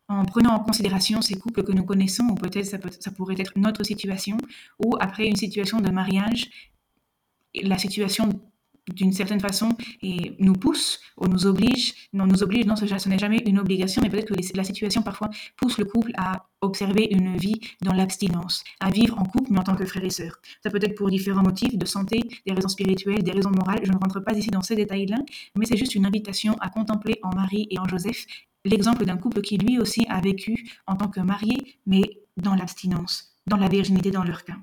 en 0.07 0.25
prenant 0.25 0.55
en 0.55 0.59
considération 0.59 1.21
ces 1.21 1.35
couples 1.35 1.63
que 1.63 1.71
nous 1.71 1.83
connaissons, 1.83 2.23
ou 2.31 2.35
peut-être 2.35 2.65
ça, 2.65 3.11
pourrait 3.11 3.35
être 3.37 3.53
notre 3.55 3.83
situation, 3.83 4.37
ou 4.83 4.95
après 4.99 5.27
une 5.27 5.35
situation 5.35 5.79
de 5.79 5.91
mariage, 5.91 6.49
la 7.53 7.77
situation 7.77 8.38
d'une 8.93 9.11
certaine 9.11 9.39
façon 9.39 9.69
et 10.01 10.35
nous 10.39 10.53
pousse 10.53 10.99
ou 11.17 11.27
nous 11.27 11.45
oblige, 11.45 11.93
non 12.13 12.25
nous 12.25 12.43
oblige, 12.43 12.65
non 12.65 12.75
ce 12.75 13.09
n'est 13.09 13.17
jamais 13.17 13.41
une 13.45 13.59
obligation, 13.59 14.01
mais 14.01 14.09
peut-être 14.09 14.33
que 14.33 14.57
la 14.57 14.63
situation 14.63 15.01
parfois 15.01 15.29
pousse 15.57 15.77
le 15.77 15.85
couple 15.85 16.11
à 16.17 16.45
observer 16.61 17.07
une 17.11 17.37
vie 17.37 17.59
dans 17.81 17.93
l'abstinence, 17.93 18.63
à 18.79 18.89
vivre 18.89 19.17
en 19.19 19.23
couple 19.23 19.51
mais 19.51 19.59
en 19.59 19.63
tant 19.63 19.75
que 19.75 19.85
frère 19.85 20.03
et 20.03 20.09
sœur. 20.09 20.39
Ça 20.63 20.69
peut 20.69 20.79
être 20.81 20.95
pour 20.95 21.09
différents 21.09 21.43
motifs 21.43 21.77
de 21.77 21.85
santé, 21.85 22.21
des 22.45 22.53
raisons 22.53 22.69
spirituelles, 22.69 23.23
des 23.23 23.31
raisons 23.31 23.51
morales, 23.51 23.81
je 23.83 23.91
ne 23.91 23.97
rentre 23.97 24.19
pas 24.19 24.33
ici 24.33 24.49
dans 24.49 24.61
ces 24.61 24.75
détails-là, 24.75 25.17
mais 25.57 25.65
c'est 25.65 25.77
juste 25.77 25.95
une 25.95 26.05
invitation 26.05 26.55
à 26.59 26.69
contempler 26.69 27.19
en 27.23 27.33
Marie 27.35 27.67
et 27.69 27.79
en 27.79 27.87
Joseph 27.87 28.25
l'exemple 28.65 29.05
d'un 29.05 29.17
couple 29.17 29.41
qui 29.41 29.57
lui 29.57 29.79
aussi 29.79 30.05
a 30.09 30.19
vécu 30.21 30.69
en 30.87 30.95
tant 30.95 31.07
que 31.07 31.21
marié, 31.21 31.79
mais 31.85 32.21
dans 32.37 32.55
l'abstinence, 32.55 33.35
dans 33.47 33.57
la 33.57 33.67
virginité 33.67 34.11
dans 34.11 34.23
leur 34.23 34.43
cas. 34.43 34.57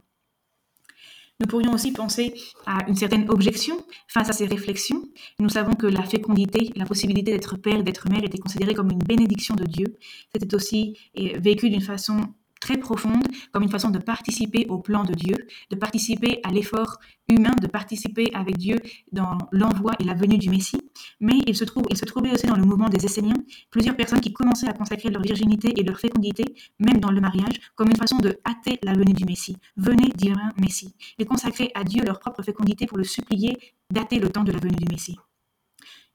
Nous 1.39 1.47
pourrions 1.47 1.73
aussi 1.73 1.93
penser 1.93 2.35
à 2.65 2.89
une 2.89 2.97
certaine 2.97 3.29
objection 3.29 3.77
face 4.09 4.31
à 4.31 4.33
ces 4.33 4.47
réflexions. 4.47 5.03
Nous 5.39 5.51
savons 5.51 5.75
que 5.75 5.87
la 5.87 6.03
fécondité, 6.03 6.73
la 6.77 6.87
possibilité 6.87 7.33
d'être 7.33 7.57
père, 7.57 7.83
d'être 7.85 8.09
mère 8.09 8.25
était 8.25 8.39
considérée 8.39 8.75
comme 8.75 8.91
une 8.91 8.99
bénédiction 8.99 9.55
de 9.55 9.65
Dieu. 9.65 9.99
C'était 10.35 10.55
aussi 10.55 10.99
vécu 11.15 11.69
d'une 11.69 11.83
façon 11.83 12.21
très 12.61 12.79
profonde 12.79 13.23
comme 13.53 13.63
une 13.63 13.71
façon 13.71 13.91
de 13.91 13.99
participer 13.99 14.67
au 14.69 14.79
plan 14.79 15.05
de 15.05 15.15
Dieu, 15.15 15.37
de 15.71 15.77
participer 15.77 16.41
à 16.45 16.51
l'effort 16.51 16.99
humain, 17.29 17.55
de 17.61 17.67
participer 17.67 18.31
avec 18.35 18.57
Dieu 18.57 18.79
dans 19.13 19.39
l'envoi 19.53 19.93
et 19.99 20.05
la 20.05 20.15
venue 20.15 20.39
du 20.39 20.49
Messie. 20.49 20.81
Mais 21.21 21.41
il 21.47 21.57
se, 21.57 21.65
trouvait 21.65 22.33
aussi 22.33 22.47
dans 22.47 22.57
le 22.57 22.65
mouvement 22.65 22.89
des 22.89 23.05
Esséniens 23.05 23.37
plusieurs 23.71 23.97
personnes 23.97 24.21
qui 24.21 24.33
commençaient 24.33 24.69
à 24.69 24.73
consacrer 24.73 25.11
leur 25.11 25.23
virginité 25.23 25.73
et 25.77 25.83
leur 25.83 25.99
fécondité, 25.99 26.45
même 26.79 26.99
dans 26.99 27.11
le 27.11 27.21
mariage, 27.21 27.61
comme 27.75 27.89
une 27.89 27.97
façon 27.97 28.19
de 28.19 28.39
hâter 28.47 28.79
la 28.83 28.93
venue 28.93 29.13
du 29.13 29.25
Messie. 29.25 29.57
Venez, 29.77 30.09
divin 30.15 30.53
Messie. 30.61 30.95
Ils 31.19 31.27
consacraient 31.27 31.71
à 31.75 31.85
Dieu 31.85 32.03
leur 32.05 32.21
propre 32.21 32.43
fécondité 32.43 32.87
pour 32.87 32.99
le 32.99 33.05
supplier 33.05 33.57
d'hâter 33.91 34.19
le 34.19 34.31
temps 34.31 34.45
de 34.45 34.53
la 34.53 34.59
venue 34.59 34.77
du 34.77 34.87
Messie. 34.91 35.17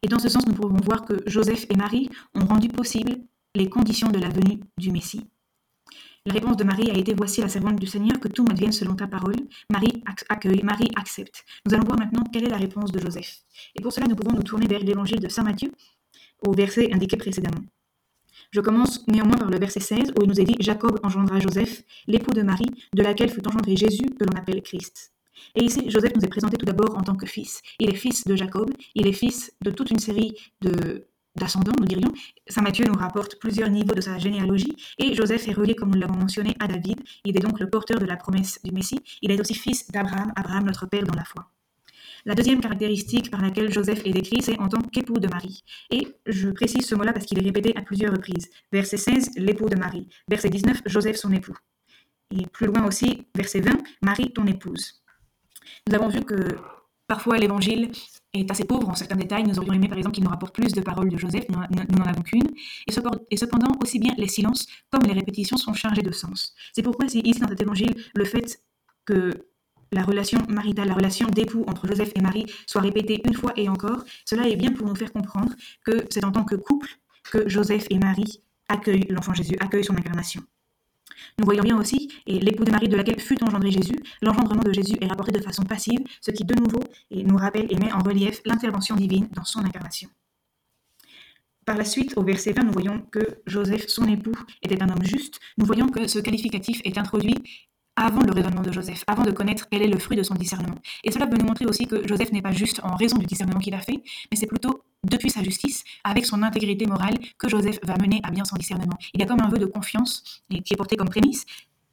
Et 0.03 0.07
dans 0.07 0.19
ce 0.19 0.29
sens, 0.29 0.45
nous 0.47 0.53
pouvons 0.53 0.77
voir 0.83 1.05
que 1.05 1.21
Joseph 1.27 1.65
et 1.69 1.75
Marie 1.75 2.09
ont 2.33 2.45
rendu 2.45 2.69
possible 2.69 3.17
les 3.53 3.69
conditions 3.69 4.09
de 4.09 4.17
la 4.17 4.29
venue 4.29 4.59
du 4.77 4.91
Messie. 4.91 5.25
La 6.27 6.33
réponse 6.33 6.55
de 6.55 6.63
Marie 6.63 6.91
a 6.91 6.93
été 6.95 7.15
Voici 7.15 7.41
la 7.41 7.49
servante 7.49 7.79
du 7.79 7.87
Seigneur, 7.87 8.19
que 8.19 8.27
tout 8.27 8.43
m'advienne 8.43 8.71
selon 8.71 8.93
ta 8.93 9.07
parole. 9.07 9.37
Marie 9.71 10.03
accueille, 10.29 10.61
Marie 10.61 10.91
accepte. 10.95 11.43
Nous 11.65 11.73
allons 11.73 11.85
voir 11.85 11.97
maintenant 11.97 12.23
quelle 12.31 12.43
est 12.43 12.49
la 12.49 12.57
réponse 12.57 12.91
de 12.91 12.99
Joseph. 12.99 13.39
Et 13.75 13.81
pour 13.81 13.91
cela, 13.91 14.05
nous 14.05 14.15
pouvons 14.15 14.35
nous 14.35 14.43
tourner 14.43 14.67
vers 14.67 14.81
l'évangile 14.81 15.19
de 15.19 15.27
Saint 15.29 15.41
Matthieu, 15.41 15.71
au 16.45 16.53
verset 16.53 16.93
indiqué 16.93 17.17
précédemment. 17.17 17.63
Je 18.51 18.61
commence 18.61 19.07
néanmoins 19.07 19.37
par 19.37 19.49
le 19.49 19.57
verset 19.57 19.79
16, 19.79 20.13
où 20.15 20.21
il 20.21 20.29
nous 20.29 20.39
est 20.39 20.43
dit 20.43 20.57
Jacob 20.59 20.99
engendra 21.01 21.39
Joseph, 21.39 21.81
l'époux 22.05 22.35
de 22.35 22.43
Marie, 22.43 22.69
de 22.93 23.01
laquelle 23.01 23.31
fut 23.31 23.47
engendré 23.47 23.75
Jésus, 23.75 24.05
que 24.19 24.23
l'on 24.23 24.37
appelle 24.37 24.61
Christ. 24.61 25.13
Et 25.55 25.63
ici, 25.63 25.89
Joseph 25.89 26.13
nous 26.15 26.23
est 26.23 26.29
présenté 26.29 26.55
tout 26.55 26.67
d'abord 26.67 26.95
en 26.99 27.01
tant 27.01 27.15
que 27.15 27.25
fils. 27.25 27.63
Il 27.79 27.89
est 27.89 27.95
fils 27.95 28.25
de 28.27 28.35
Jacob, 28.35 28.69
il 28.93 29.07
est 29.07 29.13
fils 29.13 29.53
de 29.63 29.71
toute 29.71 29.89
une 29.89 29.97
série 29.97 30.35
de 30.61 31.07
d'ascendant, 31.35 31.71
nous 31.79 31.85
dirions. 31.85 32.11
Saint 32.47 32.61
Matthieu 32.61 32.85
nous 32.85 32.97
rapporte 32.97 33.39
plusieurs 33.39 33.69
niveaux 33.69 33.95
de 33.95 34.01
sa 34.01 34.17
généalogie 34.17 34.75
et 34.97 35.13
Joseph 35.13 35.47
est 35.47 35.53
relié, 35.53 35.75
comme 35.75 35.91
nous 35.91 35.99
l'avons 35.99 36.17
mentionné, 36.17 36.55
à 36.59 36.67
David. 36.67 36.99
Il 37.25 37.35
est 37.35 37.39
donc 37.39 37.59
le 37.59 37.69
porteur 37.69 37.99
de 37.99 38.05
la 38.05 38.17
promesse 38.17 38.59
du 38.63 38.71
Messie. 38.71 38.99
Il 39.21 39.31
est 39.31 39.39
aussi 39.39 39.53
fils 39.53 39.89
d'Abraham, 39.91 40.31
Abraham 40.35 40.65
notre 40.65 40.85
père 40.87 41.03
dans 41.03 41.15
la 41.15 41.23
foi. 41.23 41.49
La 42.25 42.35
deuxième 42.35 42.61
caractéristique 42.61 43.31
par 43.31 43.41
laquelle 43.41 43.71
Joseph 43.71 44.05
est 44.05 44.11
décrit, 44.11 44.43
c'est 44.43 44.59
en 44.59 44.67
tant 44.67 44.81
qu'époux 44.81 45.19
de 45.19 45.27
Marie. 45.27 45.63
Et 45.89 46.07
je 46.27 46.49
précise 46.49 46.85
ce 46.85 46.93
mot-là 46.93 47.13
parce 47.13 47.25
qu'il 47.25 47.39
est 47.39 47.43
répété 47.43 47.75
à 47.75 47.81
plusieurs 47.81 48.11
reprises. 48.11 48.49
Verset 48.71 48.97
16, 48.97 49.31
l'époux 49.37 49.69
de 49.69 49.75
Marie. 49.75 50.07
Verset 50.27 50.49
19, 50.49 50.81
Joseph 50.85 51.15
son 51.15 51.31
époux. 51.31 51.55
Et 52.29 52.45
plus 52.45 52.67
loin 52.67 52.85
aussi, 52.85 53.25
verset 53.35 53.61
20, 53.61 53.71
Marie 54.03 54.31
ton 54.31 54.45
épouse. 54.45 55.03
Nous 55.87 55.95
avons 55.95 56.09
vu 56.09 56.21
que 56.21 56.35
parfois 57.11 57.37
l'évangile 57.37 57.91
est 58.33 58.49
assez 58.49 58.63
pauvre 58.63 58.87
en 58.87 58.95
certains 58.95 59.17
détails. 59.17 59.43
Nous 59.43 59.59
aurions 59.59 59.73
aimé 59.73 59.89
par 59.89 59.97
exemple 59.97 60.15
qu'il 60.15 60.23
nous 60.23 60.29
rapporte 60.29 60.55
plus 60.55 60.71
de 60.71 60.79
paroles 60.79 61.09
de 61.09 61.17
Joseph, 61.17 61.43
nous 61.49 61.57
n'en 61.57 62.05
avons 62.05 62.21
qu'une. 62.21 62.49
Et 62.87 63.37
cependant, 63.43 63.71
aussi 63.83 63.99
bien 63.99 64.13
les 64.17 64.29
silences 64.29 64.65
comme 64.89 65.03
les 65.03 65.11
répétitions 65.11 65.57
sont 65.57 65.73
chargés 65.73 66.03
de 66.03 66.13
sens. 66.13 66.55
C'est 66.71 66.83
pourquoi 66.83 67.09
c'est 67.09 67.19
ici 67.19 67.41
dans 67.41 67.49
cet 67.49 67.59
évangile 67.59 67.93
le 68.15 68.23
fait 68.23 68.63
que 69.05 69.45
la 69.91 70.03
relation 70.03 70.39
maritale, 70.47 70.87
la 70.87 70.93
relation 70.93 71.27
d'époux 71.27 71.65
entre 71.67 71.85
Joseph 71.85 72.13
et 72.15 72.21
Marie 72.21 72.45
soit 72.65 72.79
répétée 72.79 73.21
une 73.25 73.33
fois 73.33 73.51
et 73.57 73.67
encore, 73.67 74.05
cela 74.23 74.47
est 74.47 74.55
bien 74.55 74.71
pour 74.71 74.87
nous 74.87 74.95
faire 74.95 75.11
comprendre 75.11 75.51
que 75.83 76.05
c'est 76.09 76.23
en 76.23 76.31
tant 76.31 76.45
que 76.45 76.55
couple 76.55 76.87
que 77.29 77.49
Joseph 77.49 77.87
et 77.89 77.99
Marie 77.99 78.41
accueillent 78.69 79.07
l'enfant 79.09 79.33
Jésus, 79.33 79.57
accueillent 79.59 79.83
son 79.83 79.97
incarnation. 79.97 80.43
Nous 81.39 81.45
voyons 81.45 81.63
bien 81.63 81.77
aussi, 81.77 82.09
et 82.27 82.39
l'époux 82.39 82.65
de 82.65 82.71
Marie 82.71 82.87
de 82.87 82.95
laquelle 82.95 83.19
fut 83.19 83.41
engendré 83.43 83.71
Jésus, 83.71 83.97
l'engendrement 84.21 84.63
de 84.63 84.73
Jésus 84.73 84.97
est 85.01 85.07
rapporté 85.07 85.31
de 85.31 85.43
façon 85.43 85.63
passive, 85.63 85.99
ce 86.21 86.31
qui 86.31 86.43
de 86.43 86.55
nouveau 86.55 86.83
nous 87.11 87.37
rappelle 87.37 87.67
et 87.69 87.75
met 87.75 87.91
en 87.91 87.99
relief 87.99 88.41
l'intervention 88.45 88.95
divine 88.95 89.27
dans 89.33 89.43
son 89.43 89.59
incarnation. 89.59 90.09
Par 91.65 91.77
la 91.77 91.85
suite, 91.85 92.17
au 92.17 92.23
verset 92.23 92.53
20, 92.53 92.63
nous 92.63 92.71
voyons 92.71 93.01
que 93.11 93.19
Joseph, 93.45 93.87
son 93.87 94.07
époux, 94.07 94.33
était 94.63 94.81
un 94.81 94.89
homme 94.89 95.03
juste. 95.03 95.39
Nous 95.57 95.65
voyons 95.65 95.87
que 95.87 96.07
ce 96.07 96.19
qualificatif 96.19 96.81
est 96.83 96.97
introduit 96.97 97.35
avant 97.95 98.23
le 98.23 98.31
raisonnement 98.31 98.61
de 98.61 98.71
Joseph, 98.71 99.03
avant 99.05 99.23
de 99.23 99.31
connaître 99.31 99.67
quel 99.69 99.83
est 99.83 99.87
le 99.87 99.99
fruit 99.99 100.17
de 100.17 100.23
son 100.23 100.33
discernement. 100.33 100.77
Et 101.03 101.11
cela 101.11 101.27
peut 101.27 101.37
nous 101.37 101.45
montrer 101.45 101.65
aussi 101.65 101.85
que 101.85 102.07
Joseph 102.07 102.31
n'est 102.31 102.41
pas 102.41 102.51
juste 102.51 102.81
en 102.83 102.95
raison 102.95 103.17
du 103.17 103.25
discernement 103.25 103.59
qu'il 103.59 103.75
a 103.75 103.81
fait, 103.81 104.01
mais 104.31 104.37
c'est 104.37 104.47
plutôt 104.47 104.83
depuis 105.11 105.29
sa 105.29 105.43
justice, 105.43 105.83
avec 106.03 106.25
son 106.25 106.41
intégrité 106.41 106.87
morale, 106.87 107.15
que 107.37 107.47
Joseph 107.47 107.79
va 107.83 107.95
mener 108.01 108.19
à 108.23 108.31
bien 108.31 108.45
son 108.45 108.55
discernement. 108.55 108.97
Il 109.13 109.19
y 109.19 109.23
a 109.23 109.27
comme 109.27 109.41
un 109.41 109.49
vœu 109.49 109.59
de 109.59 109.65
confiance 109.65 110.43
qui 110.49 110.73
est 110.73 110.77
porté 110.77 110.95
comme 110.95 111.09
prémisse 111.09 111.45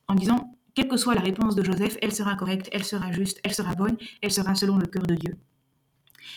en 0.06 0.14
disant, 0.14 0.54
quelle 0.74 0.88
que 0.88 0.96
soit 0.96 1.14
la 1.14 1.20
réponse 1.20 1.54
de 1.54 1.64
Joseph, 1.64 1.98
elle 2.00 2.14
sera 2.14 2.36
correcte, 2.36 2.68
elle 2.72 2.84
sera 2.84 3.10
juste, 3.12 3.40
elle 3.42 3.52
sera 3.52 3.74
bonne, 3.74 3.96
elle 4.22 4.30
sera 4.30 4.54
selon 4.54 4.78
le 4.78 4.86
cœur 4.86 5.02
de 5.02 5.16
Dieu. 5.16 5.36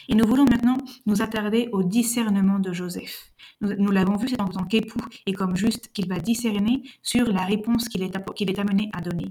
Et 0.09 0.15
nous 0.15 0.25
voulons 0.25 0.45
maintenant 0.45 0.77
nous 1.05 1.21
attarder 1.21 1.69
au 1.71 1.83
discernement 1.83 2.59
de 2.59 2.73
Joseph. 2.73 3.31
Nous, 3.61 3.91
l'avons 3.91 4.17
vu, 4.17 4.29
c'est 4.29 4.41
en 4.41 4.47
tant 4.47 4.63
qu'époux 4.63 4.99
et 5.27 5.33
comme 5.33 5.55
juste 5.55 5.91
qu'il 5.93 6.07
va 6.07 6.19
discerner 6.19 6.81
sur 7.03 7.27
la 7.31 7.45
réponse 7.45 7.87
qu'il 7.87 8.01
est, 8.01 8.33
qu'il 8.33 8.49
est 8.49 8.57
amené 8.57 8.89
à 8.93 9.01
donner. 9.01 9.29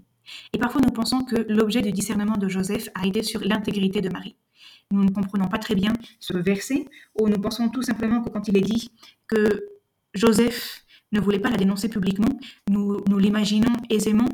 Et 0.53 0.59
parfois 0.59 0.81
nous 0.81 0.93
pensons 0.93 1.25
que 1.25 1.45
l'objet 1.49 1.83
du 1.83 1.91
discernement 1.91 2.37
de 2.37 2.49
Joseph 2.49 2.89
a 2.95 3.07
été 3.07 3.23
sur 3.23 3.41
l'intégrité 3.41 4.01
de 4.01 4.11
Marie. 4.11 4.37
Nous 4.91 5.05
ne 5.05 5.11
comprenons 5.11 5.49
pas 5.49 5.59
très 5.59 5.75
bien 5.75 5.93
ce 6.19 6.37
verset, 6.37 6.87
ou 7.19 7.29
nous 7.29 7.41
pensons 7.41 7.69
tout 7.69 7.83
simplement 7.83 8.23
que 8.23 8.31
quand 8.31 8.49
il 8.49 8.57
est 8.57 8.63
dit 8.63 8.91
que 9.27 9.69
Joseph 10.15 10.85
ne 11.13 11.21
voulait 11.21 11.39
pas 11.39 11.51
la 11.51 11.57
dénoncer 11.57 11.89
publiquement, 11.89 12.39
nous, 12.69 13.01
nous 13.09 13.19
l'imaginons 13.19 13.73
aisément 13.89 14.29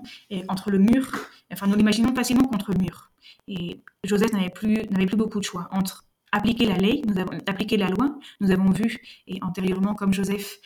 entre 0.48 0.70
le 0.70 0.78
mur, 0.78 1.10
enfin 1.52 1.66
nous 1.66 1.76
l'imaginons 1.76 2.14
facilement 2.14 2.44
contre 2.44 2.72
le 2.72 2.78
mur. 2.78 3.10
Et 3.48 3.80
Joseph 4.04 4.32
n'avait 4.32 4.50
plus, 4.50 4.84
n'avait 4.90 5.06
plus 5.06 5.16
beaucoup 5.16 5.40
de 5.40 5.44
choix 5.44 5.68
entre 5.72 6.04
appliquer 6.32 6.66
la 6.66 6.76
loi, 6.76 7.02
nous 7.06 7.18
avons 7.18 7.30
la 7.32 7.88
loi, 7.88 8.18
nous 8.40 8.50
avons 8.50 8.70
vu 8.70 8.98
et 9.26 9.38
antérieurement 9.42 9.94
comme 9.94 10.12
Joseph 10.12 10.58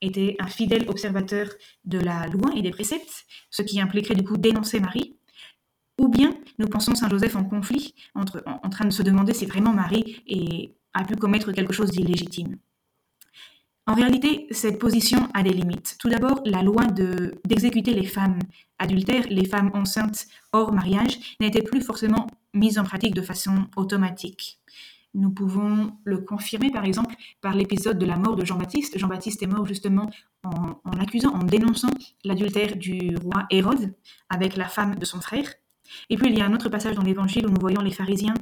était 0.00 0.36
un 0.38 0.46
fidèle 0.46 0.88
observateur 0.88 1.48
de 1.84 1.98
la 1.98 2.26
loi 2.28 2.50
et 2.56 2.62
des 2.62 2.70
préceptes, 2.70 3.26
ce 3.50 3.62
qui 3.62 3.80
impliquerait 3.80 4.14
du 4.14 4.24
coup 4.24 4.36
dénoncer 4.36 4.80
Marie, 4.80 5.17
ou 5.98 6.08
bien 6.08 6.34
nous 6.58 6.66
pensons 6.66 6.94
Saint 6.94 7.08
Joseph 7.08 7.36
en 7.36 7.44
conflit, 7.44 7.94
en, 8.14 8.24
train 8.24 8.84
de 8.84 8.90
se 8.90 9.02
demander 9.02 9.34
si 9.34 9.46
vraiment 9.46 9.72
Marie 9.72 10.24
a 10.94 11.04
pu 11.04 11.16
commettre 11.16 11.52
quelque 11.52 11.72
chose 11.72 11.90
d'illégitime. 11.90 12.56
En 13.86 13.94
réalité, 13.94 14.46
cette 14.50 14.78
position 14.78 15.28
a 15.32 15.42
des 15.42 15.52
limites. 15.52 15.96
Tout 15.98 16.10
d'abord, 16.10 16.42
la 16.44 16.62
loi 16.62 16.84
d'exécuter 17.44 17.94
les 17.94 18.04
femmes 18.04 18.38
adultères, 18.78 19.24
les 19.30 19.46
femmes 19.46 19.70
enceintes 19.72 20.26
hors 20.52 20.72
mariage, 20.72 21.36
n'était 21.40 21.62
plus 21.62 21.80
forcément 21.80 22.26
mise 22.52 22.78
en 22.78 22.84
pratique 22.84 23.14
de 23.14 23.22
façon 23.22 23.66
automatique. 23.76 24.60
Nous 25.14 25.30
pouvons 25.30 25.96
le 26.04 26.18
confirmer 26.18 26.70
par 26.70 26.84
exemple 26.84 27.14
par 27.40 27.54
l'épisode 27.54 27.98
de 27.98 28.04
la 28.04 28.16
mort 28.16 28.36
de 28.36 28.44
Jean-Baptiste. 28.44 28.98
Jean-Baptiste 28.98 29.42
est 29.42 29.46
mort 29.46 29.64
justement 29.64 30.10
en, 30.44 30.80
en 30.84 31.00
accusant, 31.00 31.32
en 31.32 31.44
dénonçant 31.44 31.90
l'adultère 32.24 32.76
du 32.76 33.16
roi 33.16 33.46
Hérode 33.50 33.94
avec 34.28 34.56
la 34.56 34.68
femme 34.68 34.96
de 34.96 35.04
son 35.06 35.22
frère. 35.22 35.50
Et 36.10 36.16
puis 36.16 36.30
il 36.30 36.38
y 36.38 36.40
a 36.40 36.46
un 36.46 36.54
autre 36.54 36.68
passage 36.68 36.94
dans 36.94 37.02
l'évangile 37.02 37.46
où 37.46 37.50
nous 37.50 37.60
voyons 37.60 37.80
les 37.80 37.90
pharisiens 37.90 38.34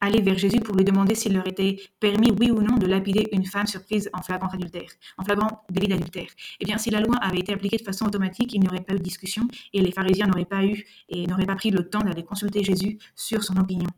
aller 0.00 0.20
vers 0.20 0.38
Jésus 0.38 0.60
pour 0.60 0.76
lui 0.76 0.84
demander 0.84 1.14
s'il 1.14 1.34
leur 1.34 1.46
était 1.46 1.80
permis, 1.98 2.30
oui 2.30 2.50
ou 2.50 2.62
non, 2.62 2.76
de 2.76 2.86
lapider 2.86 3.28
une 3.32 3.44
femme 3.44 3.66
surprise 3.66 4.08
en 4.12 4.22
flagrant 4.22 4.48
adultère, 4.48 4.88
en 5.16 5.24
flagrant 5.24 5.64
délit 5.70 5.88
d'adultère. 5.88 6.28
Eh 6.60 6.64
bien, 6.64 6.78
si 6.78 6.90
la 6.90 7.00
loi 7.00 7.16
avait 7.16 7.38
été 7.38 7.52
appliquée 7.52 7.78
de 7.78 7.82
façon 7.82 8.06
automatique, 8.06 8.52
il 8.52 8.60
n'y 8.60 8.68
aurait 8.68 8.80
pas 8.80 8.94
eu 8.94 8.98
de 8.98 9.02
discussion 9.02 9.48
et 9.72 9.80
les 9.80 9.92
pharisiens 9.92 10.26
n'auraient 10.26 10.44
pas 10.44 10.64
eu 10.64 10.84
et 11.08 11.26
n'auraient 11.26 11.46
pas 11.46 11.56
pris 11.56 11.70
le 11.70 11.88
temps 11.88 12.00
d'aller 12.00 12.22
consulter 12.22 12.62
Jésus 12.62 12.98
sur 13.16 13.42
son 13.42 13.56
opinion. 13.56 13.88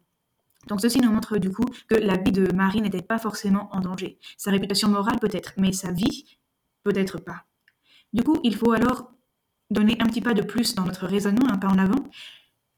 Donc 0.69 0.81
ceci 0.81 1.01
nous 1.01 1.11
montre 1.11 1.39
du 1.39 1.51
coup 1.51 1.65
que 1.89 1.95
la 1.95 2.17
vie 2.17 2.33
de 2.33 2.53
Marie 2.55 2.83
n'était 2.83 3.03
pas 3.03 3.19
forcément 3.19 3.69
en 3.73 3.81
danger. 3.81 4.19
Sa 4.37 4.51
réputation 4.51 4.89
morale 4.89 5.19
peut-être, 5.19 5.55
mais 5.57 5.73
sa 5.73 5.91
vie 5.91 6.25
peut-être 6.83 7.19
pas. 7.19 7.45
Du 8.13 8.23
coup, 8.23 8.39
il 8.43 8.55
faut 8.55 8.73
alors 8.73 9.13
donner 9.71 9.97
un 10.01 10.07
petit 10.07 10.21
pas 10.21 10.35
de 10.35 10.43
plus 10.43 10.75
dans 10.75 10.85
notre 10.85 11.07
raisonnement, 11.07 11.49
un 11.49 11.57
pas 11.57 11.69
en 11.69 11.79
avant, 11.79 12.05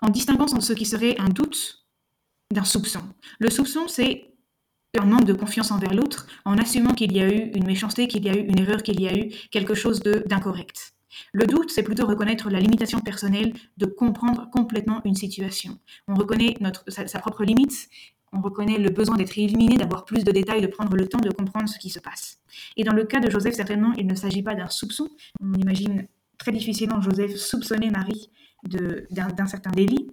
en 0.03 0.11
distinguant 0.11 0.47
ce 0.49 0.73
qui 0.73 0.85
serait 0.85 1.19
un 1.19 1.29
doute 1.29 1.87
d'un 2.53 2.65
soupçon. 2.65 3.01
Le 3.39 3.49
soupçon, 3.49 3.89
c'est 3.89 4.33
un 4.99 5.07
manque 5.07 5.25
de 5.25 5.33
confiance 5.33 5.71
envers 5.71 5.95
l'autre, 5.95 6.27
en 6.45 6.59
assumant 6.59 6.93
qu'il 6.93 7.13
y 7.13 7.21
a 7.21 7.29
eu 7.33 7.51
une 7.55 7.65
méchanceté, 7.65 8.09
qu'il 8.09 8.25
y 8.25 8.29
a 8.29 8.35
eu 8.35 8.45
une 8.47 8.59
erreur, 8.59 8.83
qu'il 8.83 9.01
y 9.01 9.09
a 9.09 9.17
eu 9.17 9.31
quelque 9.51 9.75
chose 9.75 10.01
d'incorrect. 10.01 10.93
Le 11.33 11.47
doute, 11.47 11.71
c'est 11.71 11.83
plutôt 11.83 12.07
reconnaître 12.07 12.51
la 12.51 12.61
limitation 12.61 13.01
personnelle 13.01 13.55
de 13.79 13.87
comprendre 13.87 14.51
complètement 14.51 15.01
une 15.05 15.15
situation. 15.15 15.79
On 16.09 16.15
reconnaît 16.15 16.57
notre, 16.61 16.85
sa, 16.91 17.19
propre 17.19 17.45
limite, 17.45 17.89
on 18.33 18.41
reconnaît 18.41 18.79
le 18.79 18.91
besoin 18.91 19.17
d'être 19.17 19.37
illuminé, 19.37 19.77
d'avoir 19.77 20.05
plus 20.05 20.25
de 20.25 20.33
détails, 20.33 20.63
de 20.63 20.67
prendre 20.67 20.97
le 20.97 21.07
temps 21.07 21.21
de 21.21 21.31
comprendre 21.31 21.69
ce 21.69 21.79
qui 21.79 21.91
se 21.91 22.01
passe. 22.01 22.39
Et 22.77 22.85
dans 22.85 22.95
le 22.95 23.05
cas 23.05 23.21
de 23.21 23.31
Joseph, 23.31 23.55
certainement, 23.55 23.93
il 23.99 24.07
ne 24.07 24.15
s'agit 24.15 24.43
pas 24.43 24.55
d'un 24.55 24.69
soupçon. 24.69 25.11
On 25.41 25.53
imagine 25.55 26.07
très 26.39 26.53
difficilement 26.53 27.01
Joseph 27.01 27.37
soupçonner 27.37 27.91
Marie 27.91 28.31
d'un 28.63 29.47
certain 29.47 29.71
délit, 29.71 30.11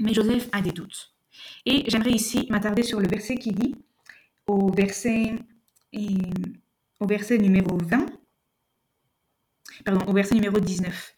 mais 0.00 0.14
Joseph 0.14 0.48
a 0.52 0.60
des 0.60 0.72
doutes. 0.72 1.14
Et 1.66 1.84
j'aimerais 1.88 2.12
ici 2.12 2.46
m'attarder 2.50 2.82
sur 2.82 3.00
le 3.00 3.08
verset 3.08 3.36
qui 3.36 3.52
dit, 3.52 3.74
au 4.46 4.70
verset, 4.72 5.36
au 7.00 7.06
verset 7.06 7.38
numéro 7.38 7.78
20, 7.78 8.06
pardon, 9.84 10.04
au 10.06 10.12
verset 10.12 10.34
numéro 10.34 10.58
19, 10.58 11.14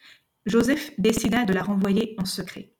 Joseph 0.46 0.92
décida 0.98 1.44
de 1.44 1.52
la 1.52 1.62
renvoyer 1.62 2.14
en 2.18 2.24
secret. 2.24 2.72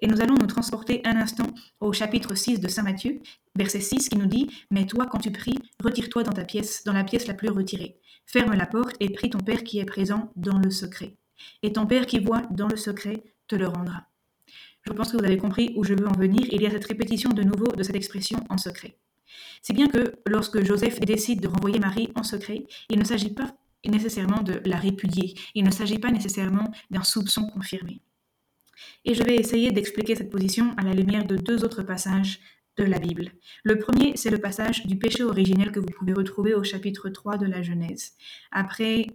Et 0.00 0.06
nous 0.06 0.20
allons 0.20 0.34
nous 0.34 0.46
transporter 0.46 1.00
un 1.04 1.16
instant 1.16 1.46
au 1.80 1.92
chapitre 1.92 2.34
6 2.34 2.60
de 2.60 2.68
Saint 2.68 2.82
Matthieu, 2.82 3.20
verset 3.54 3.80
6 3.80 4.10
qui 4.10 4.18
nous 4.18 4.26
dit 4.26 4.50
Mais 4.70 4.86
toi, 4.86 5.06
quand 5.06 5.18
tu 5.18 5.30
pries, 5.30 5.58
retire-toi 5.82 6.22
dans 6.22 6.32
ta 6.32 6.44
pièce, 6.44 6.84
dans 6.84 6.92
la 6.92 7.04
pièce 7.04 7.26
la 7.26 7.34
plus 7.34 7.48
retirée. 7.48 7.98
Ferme 8.26 8.52
la 8.52 8.66
porte 8.66 8.94
et 9.00 9.10
prie 9.10 9.30
ton 9.30 9.40
Père 9.40 9.64
qui 9.64 9.78
est 9.78 9.86
présent 9.86 10.30
dans 10.36 10.58
le 10.58 10.70
secret 10.70 11.16
et 11.62 11.72
ton 11.72 11.86
Père 11.86 12.06
qui 12.06 12.18
voit 12.18 12.42
dans 12.50 12.68
le 12.68 12.76
secret 12.76 13.22
te 13.48 13.56
le 13.56 13.68
rendra. 13.68 14.06
Je 14.86 14.92
pense 14.92 15.12
que 15.12 15.16
vous 15.16 15.24
avez 15.24 15.36
compris 15.36 15.72
où 15.76 15.84
je 15.84 15.94
veux 15.94 16.08
en 16.08 16.16
venir. 16.16 16.42
Il 16.50 16.62
y 16.62 16.66
a 16.66 16.70
cette 16.70 16.86
répétition 16.86 17.30
de 17.30 17.42
nouveau 17.42 17.68
de 17.68 17.82
cette 17.82 17.96
expression 17.96 18.38
en 18.48 18.56
secret. 18.56 18.96
C'est 19.62 19.74
bien 19.74 19.88
que 19.88 20.14
lorsque 20.26 20.64
Joseph 20.64 21.00
décide 21.00 21.40
de 21.40 21.48
renvoyer 21.48 21.78
Marie 21.78 22.10
en 22.14 22.22
secret, 22.22 22.64
il 22.88 22.98
ne 22.98 23.04
s'agit 23.04 23.34
pas 23.34 23.54
nécessairement 23.84 24.42
de 24.42 24.60
la 24.64 24.76
répudier, 24.76 25.34
il 25.54 25.64
ne 25.64 25.70
s'agit 25.70 25.98
pas 25.98 26.10
nécessairement 26.10 26.70
d'un 26.90 27.02
soupçon 27.02 27.46
confirmé. 27.48 28.00
Et 29.04 29.14
je 29.14 29.22
vais 29.22 29.36
essayer 29.36 29.72
d'expliquer 29.72 30.16
cette 30.16 30.30
position 30.30 30.74
à 30.76 30.82
la 30.82 30.94
lumière 30.94 31.26
de 31.26 31.36
deux 31.36 31.64
autres 31.64 31.82
passages 31.82 32.40
de 32.76 32.84
la 32.84 32.98
Bible. 32.98 33.32
Le 33.62 33.78
premier, 33.78 34.16
c'est 34.16 34.30
le 34.30 34.38
passage 34.38 34.86
du 34.86 34.96
péché 34.96 35.22
originel 35.22 35.72
que 35.72 35.80
vous 35.80 35.86
pouvez 35.86 36.12
retrouver 36.12 36.54
au 36.54 36.62
chapitre 36.62 37.08
3 37.08 37.36
de 37.36 37.46
la 37.46 37.62
Genèse. 37.62 38.12
Après 38.52 39.06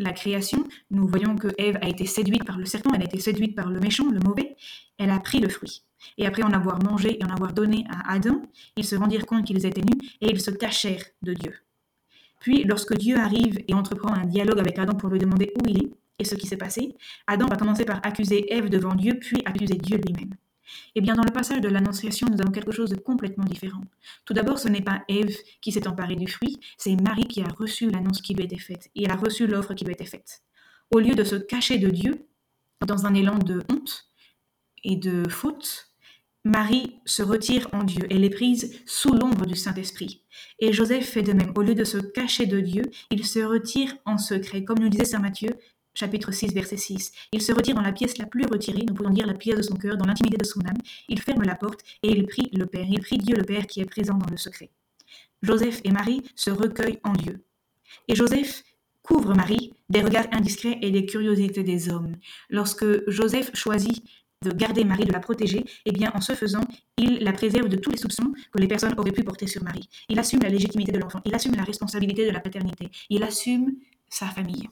la 0.00 0.12
création, 0.12 0.64
nous 0.90 1.06
voyons 1.06 1.36
que 1.36 1.48
Ève 1.58 1.78
a 1.82 1.88
été 1.88 2.06
séduite 2.06 2.44
par 2.44 2.58
le 2.58 2.64
serpent, 2.64 2.90
elle 2.94 3.02
a 3.02 3.04
été 3.04 3.20
séduite 3.20 3.54
par 3.54 3.68
le 3.68 3.78
méchant, 3.80 4.10
le 4.10 4.18
mauvais, 4.20 4.56
elle 4.98 5.10
a 5.10 5.20
pris 5.20 5.40
le 5.40 5.48
fruit. 5.48 5.82
Et 6.16 6.26
après 6.26 6.42
en 6.42 6.52
avoir 6.52 6.82
mangé 6.82 7.18
et 7.20 7.24
en 7.24 7.28
avoir 7.28 7.52
donné 7.52 7.84
à 7.90 8.14
Adam, 8.14 8.42
ils 8.76 8.84
se 8.84 8.96
rendirent 8.96 9.26
compte 9.26 9.44
qu'ils 9.44 9.66
étaient 9.66 9.82
nus 9.82 10.00
et 10.20 10.30
ils 10.30 10.40
se 10.40 10.50
cachèrent 10.50 11.04
de 11.22 11.34
Dieu. 11.34 11.54
Puis, 12.40 12.64
lorsque 12.64 12.96
Dieu 12.96 13.18
arrive 13.18 13.58
et 13.68 13.74
entreprend 13.74 14.14
un 14.14 14.24
dialogue 14.24 14.58
avec 14.58 14.78
Adam 14.78 14.94
pour 14.94 15.10
lui 15.10 15.18
demander 15.18 15.52
où 15.56 15.68
il 15.68 15.84
est 15.84 15.90
et 16.18 16.24
ce 16.24 16.34
qui 16.34 16.46
s'est 16.46 16.56
passé, 16.56 16.94
Adam 17.26 17.46
va 17.46 17.56
commencer 17.56 17.84
par 17.84 18.00
accuser 18.02 18.52
Ève 18.52 18.70
devant 18.70 18.94
Dieu, 18.94 19.18
puis 19.20 19.42
accuser 19.44 19.74
Dieu 19.74 19.98
lui-même. 19.98 20.34
Eh 20.94 21.00
bien, 21.00 21.14
dans 21.14 21.24
le 21.24 21.32
passage 21.32 21.60
de 21.60 21.68
l'Annonciation, 21.68 22.28
nous 22.30 22.40
avons 22.40 22.52
quelque 22.52 22.72
chose 22.72 22.90
de 22.90 22.96
complètement 22.96 23.44
différent. 23.44 23.82
Tout 24.24 24.34
d'abord, 24.34 24.58
ce 24.58 24.68
n'est 24.68 24.82
pas 24.82 25.02
Ève 25.08 25.36
qui 25.60 25.72
s'est 25.72 25.88
emparée 25.88 26.16
du 26.16 26.26
fruit, 26.26 26.58
c'est 26.76 27.00
Marie 27.00 27.26
qui 27.26 27.42
a 27.42 27.48
reçu 27.48 27.90
l'annonce 27.90 28.20
qui 28.20 28.34
lui 28.34 28.44
était 28.44 28.58
faite, 28.58 28.90
et 28.94 29.04
elle 29.04 29.10
a 29.10 29.16
reçu 29.16 29.46
l'offre 29.46 29.74
qui 29.74 29.84
lui 29.84 29.92
était 29.92 30.04
faite. 30.04 30.42
Au 30.90 30.98
lieu 30.98 31.14
de 31.14 31.24
se 31.24 31.36
cacher 31.36 31.78
de 31.78 31.88
Dieu, 31.88 32.26
dans 32.86 33.06
un 33.06 33.14
élan 33.14 33.38
de 33.38 33.62
honte 33.70 34.10
et 34.82 34.96
de 34.96 35.28
faute, 35.28 35.90
Marie 36.44 37.00
se 37.04 37.22
retire 37.22 37.68
en 37.72 37.84
Dieu, 37.84 38.06
elle 38.10 38.24
est 38.24 38.30
prise 38.30 38.80
sous 38.86 39.12
l'ombre 39.12 39.44
du 39.44 39.54
Saint-Esprit. 39.54 40.22
Et 40.58 40.72
Joseph 40.72 41.06
fait 41.06 41.22
de 41.22 41.32
même. 41.34 41.52
Au 41.54 41.62
lieu 41.62 41.74
de 41.74 41.84
se 41.84 41.98
cacher 41.98 42.46
de 42.46 42.60
Dieu, 42.60 42.82
il 43.10 43.26
se 43.26 43.40
retire 43.40 43.94
en 44.06 44.16
secret. 44.16 44.64
Comme 44.64 44.78
nous 44.78 44.88
disait 44.88 45.04
Saint 45.04 45.18
Matthieu, 45.18 45.50
chapitre 45.94 46.32
6, 46.32 46.52
verset 46.52 46.76
6. 46.76 47.12
Il 47.32 47.42
se 47.42 47.52
retire 47.52 47.74
dans 47.74 47.82
la 47.82 47.92
pièce 47.92 48.18
la 48.18 48.26
plus 48.26 48.46
retirée, 48.46 48.84
nous 48.86 48.94
pouvons 48.94 49.10
dire 49.10 49.26
la 49.26 49.34
pièce 49.34 49.56
de 49.56 49.62
son 49.62 49.76
cœur, 49.76 49.96
dans 49.96 50.06
l'intimité 50.06 50.36
de 50.36 50.44
son 50.44 50.60
âme. 50.60 50.78
Il 51.08 51.20
ferme 51.20 51.42
la 51.42 51.54
porte 51.54 51.80
et 52.02 52.10
il 52.10 52.26
prie 52.26 52.50
le 52.52 52.66
Père. 52.66 52.86
Il 52.88 53.00
prie 53.00 53.18
Dieu 53.18 53.36
le 53.36 53.44
Père 53.44 53.66
qui 53.66 53.80
est 53.80 53.86
présent 53.86 54.14
dans 54.14 54.30
le 54.30 54.36
secret. 54.36 54.70
Joseph 55.42 55.80
et 55.84 55.90
Marie 55.90 56.22
se 56.34 56.50
recueillent 56.50 57.00
en 57.04 57.12
Dieu. 57.12 57.44
Et 58.08 58.14
Joseph 58.14 58.62
couvre 59.02 59.34
Marie 59.34 59.72
des 59.88 60.02
regards 60.02 60.26
indiscrets 60.32 60.78
et 60.82 60.90
des 60.90 61.06
curiosités 61.06 61.62
des 61.62 61.90
hommes. 61.90 62.16
Lorsque 62.48 62.84
Joseph 63.10 63.50
choisit 63.54 64.04
de 64.42 64.52
garder 64.52 64.84
Marie, 64.84 65.04
de 65.04 65.12
la 65.12 65.20
protéger, 65.20 65.64
eh 65.84 65.92
bien, 65.92 66.10
en 66.14 66.20
ce 66.20 66.32
faisant, 66.32 66.64
il 66.96 67.18
la 67.18 67.32
préserve 67.32 67.68
de 67.68 67.76
tous 67.76 67.90
les 67.90 67.98
soupçons 67.98 68.32
que 68.52 68.58
les 68.58 68.68
personnes 68.68 68.94
auraient 68.96 69.12
pu 69.12 69.22
porter 69.22 69.46
sur 69.46 69.62
Marie. 69.62 69.88
Il 70.08 70.18
assume 70.18 70.40
la 70.42 70.48
légitimité 70.48 70.92
de 70.92 70.98
l'enfant, 70.98 71.20
il 71.26 71.34
assume 71.34 71.54
la 71.56 71.64
responsabilité 71.64 72.24
de 72.24 72.30
la 72.30 72.40
paternité, 72.40 72.88
il 73.10 73.22
assume 73.22 73.74
sa 74.08 74.26
famille. 74.26 74.68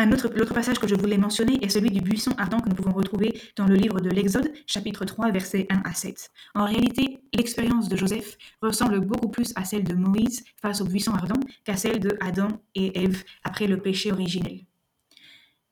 L'autre 0.00 0.54
passage 0.54 0.78
que 0.78 0.86
je 0.86 0.94
voulais 0.94 1.18
mentionner 1.18 1.58
est 1.60 1.70
celui 1.70 1.90
du 1.90 2.00
buisson 2.00 2.30
ardent 2.38 2.60
que 2.60 2.68
nous 2.68 2.76
pouvons 2.76 2.92
retrouver 2.92 3.36
dans 3.56 3.66
le 3.66 3.74
livre 3.74 4.00
de 4.00 4.08
l'Exode, 4.08 4.52
chapitre 4.64 5.04
3, 5.04 5.32
versets 5.32 5.66
1 5.70 5.82
à 5.84 5.92
7. 5.92 6.30
En 6.54 6.66
réalité, 6.66 7.18
l'expérience 7.34 7.88
de 7.88 7.96
Joseph 7.96 8.38
ressemble 8.62 9.00
beaucoup 9.00 9.28
plus 9.28 9.52
à 9.56 9.64
celle 9.64 9.82
de 9.82 9.94
Moïse 9.94 10.44
face 10.62 10.80
au 10.80 10.84
buisson 10.84 11.14
ardent 11.14 11.40
qu'à 11.64 11.76
celle 11.76 11.98
de 11.98 12.16
Adam 12.20 12.46
et 12.76 12.96
Ève 13.02 13.24
après 13.42 13.66
le 13.66 13.78
péché 13.78 14.12
originel. 14.12 14.67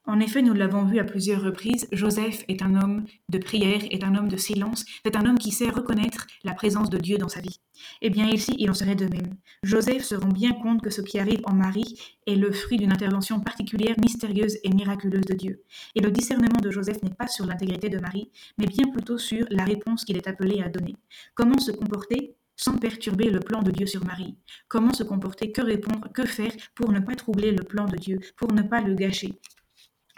En 0.08 0.20
effet, 0.20 0.40
nous 0.40 0.54
l'avons 0.54 0.84
vu 0.84 1.00
à 1.00 1.04
plusieurs 1.04 1.42
reprises, 1.42 1.88
Joseph 1.90 2.44
est 2.46 2.62
un 2.62 2.80
homme 2.80 3.04
de 3.28 3.38
prière, 3.38 3.80
est 3.90 4.04
un 4.04 4.14
homme 4.14 4.28
de 4.28 4.36
silence, 4.36 4.84
c'est 5.04 5.16
un 5.16 5.26
homme 5.26 5.36
qui 5.36 5.50
sait 5.50 5.68
reconnaître 5.68 6.28
la 6.44 6.54
présence 6.54 6.90
de 6.90 6.98
Dieu 6.98 7.18
dans 7.18 7.28
sa 7.28 7.40
vie. 7.40 7.58
Eh 8.02 8.10
bien 8.10 8.28
ici, 8.28 8.54
il 8.56 8.70
en 8.70 8.74
serait 8.74 8.94
de 8.94 9.06
même. 9.06 9.34
Joseph 9.64 10.04
se 10.04 10.14
rend 10.14 10.28
bien 10.28 10.52
compte 10.52 10.80
que 10.80 10.90
ce 10.90 11.00
qui 11.00 11.18
arrive 11.18 11.40
en 11.42 11.54
Marie 11.54 12.00
est 12.28 12.36
le 12.36 12.52
fruit 12.52 12.78
d'une 12.78 12.92
intervention 12.92 13.40
particulière, 13.40 13.96
mystérieuse 14.00 14.58
et 14.62 14.70
miraculeuse 14.70 15.24
de 15.24 15.34
Dieu. 15.34 15.64
Et 15.96 16.00
le 16.00 16.12
discernement 16.12 16.60
de 16.62 16.70
Joseph 16.70 17.02
n'est 17.02 17.10
pas 17.10 17.26
sur 17.26 17.44
l'intégrité 17.44 17.88
de 17.88 17.98
Marie, 17.98 18.30
mais 18.58 18.66
bien 18.66 18.86
plutôt 18.92 19.18
sur 19.18 19.44
la 19.50 19.64
réponse 19.64 20.04
qu'il 20.04 20.16
est 20.16 20.28
appelé 20.28 20.62
à 20.62 20.68
donner. 20.68 20.94
Comment 21.34 21.58
se 21.58 21.72
comporter 21.72 22.36
sans 22.54 22.78
perturber 22.78 23.28
le 23.30 23.40
plan 23.40 23.60
de 23.60 23.72
Dieu 23.72 23.86
sur 23.86 24.04
Marie? 24.04 24.36
Comment 24.68 24.92
se 24.92 25.02
comporter? 25.02 25.50
Que 25.50 25.62
répondre? 25.62 26.08
Que 26.14 26.24
faire 26.24 26.52
pour 26.76 26.92
ne 26.92 27.00
pas 27.00 27.16
troubler 27.16 27.50
le 27.50 27.64
plan 27.64 27.86
de 27.86 27.96
Dieu, 27.96 28.20
pour 28.36 28.52
ne 28.52 28.62
pas 28.62 28.80
le 28.80 28.94
gâcher? 28.94 29.34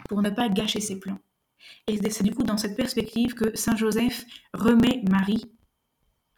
Pour 0.09 0.21
ne 0.21 0.29
pas 0.29 0.49
gâcher 0.49 0.81
ses 0.81 0.99
plans. 0.99 1.19
Et 1.87 1.97
c'est 2.09 2.23
du 2.23 2.33
coup 2.33 2.43
dans 2.43 2.57
cette 2.57 2.75
perspective 2.75 3.33
que 3.35 3.55
Saint 3.55 3.77
Joseph 3.77 4.25
remet 4.53 5.03
Marie 5.09 5.45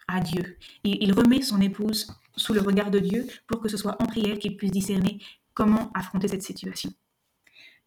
à 0.08 0.20
Dieu. 0.20 0.58
Il 0.84 1.14
remet 1.14 1.42
son 1.42 1.62
épouse 1.62 2.14
sous 2.36 2.54
le 2.54 2.62
regard 2.62 2.92
de 2.92 3.00
Dieu 3.00 3.26
pour 3.48 3.62
que 3.62 3.70
ce 3.70 3.78
soit 3.78 4.02
en 4.02 4.06
prière 4.06 4.38
qu'il 4.38 4.58
puisse 4.58 4.72
discerner 4.72 5.20
comment 5.54 5.92
affronter 5.94 6.28
cette 6.28 6.44
situation. 6.44 6.92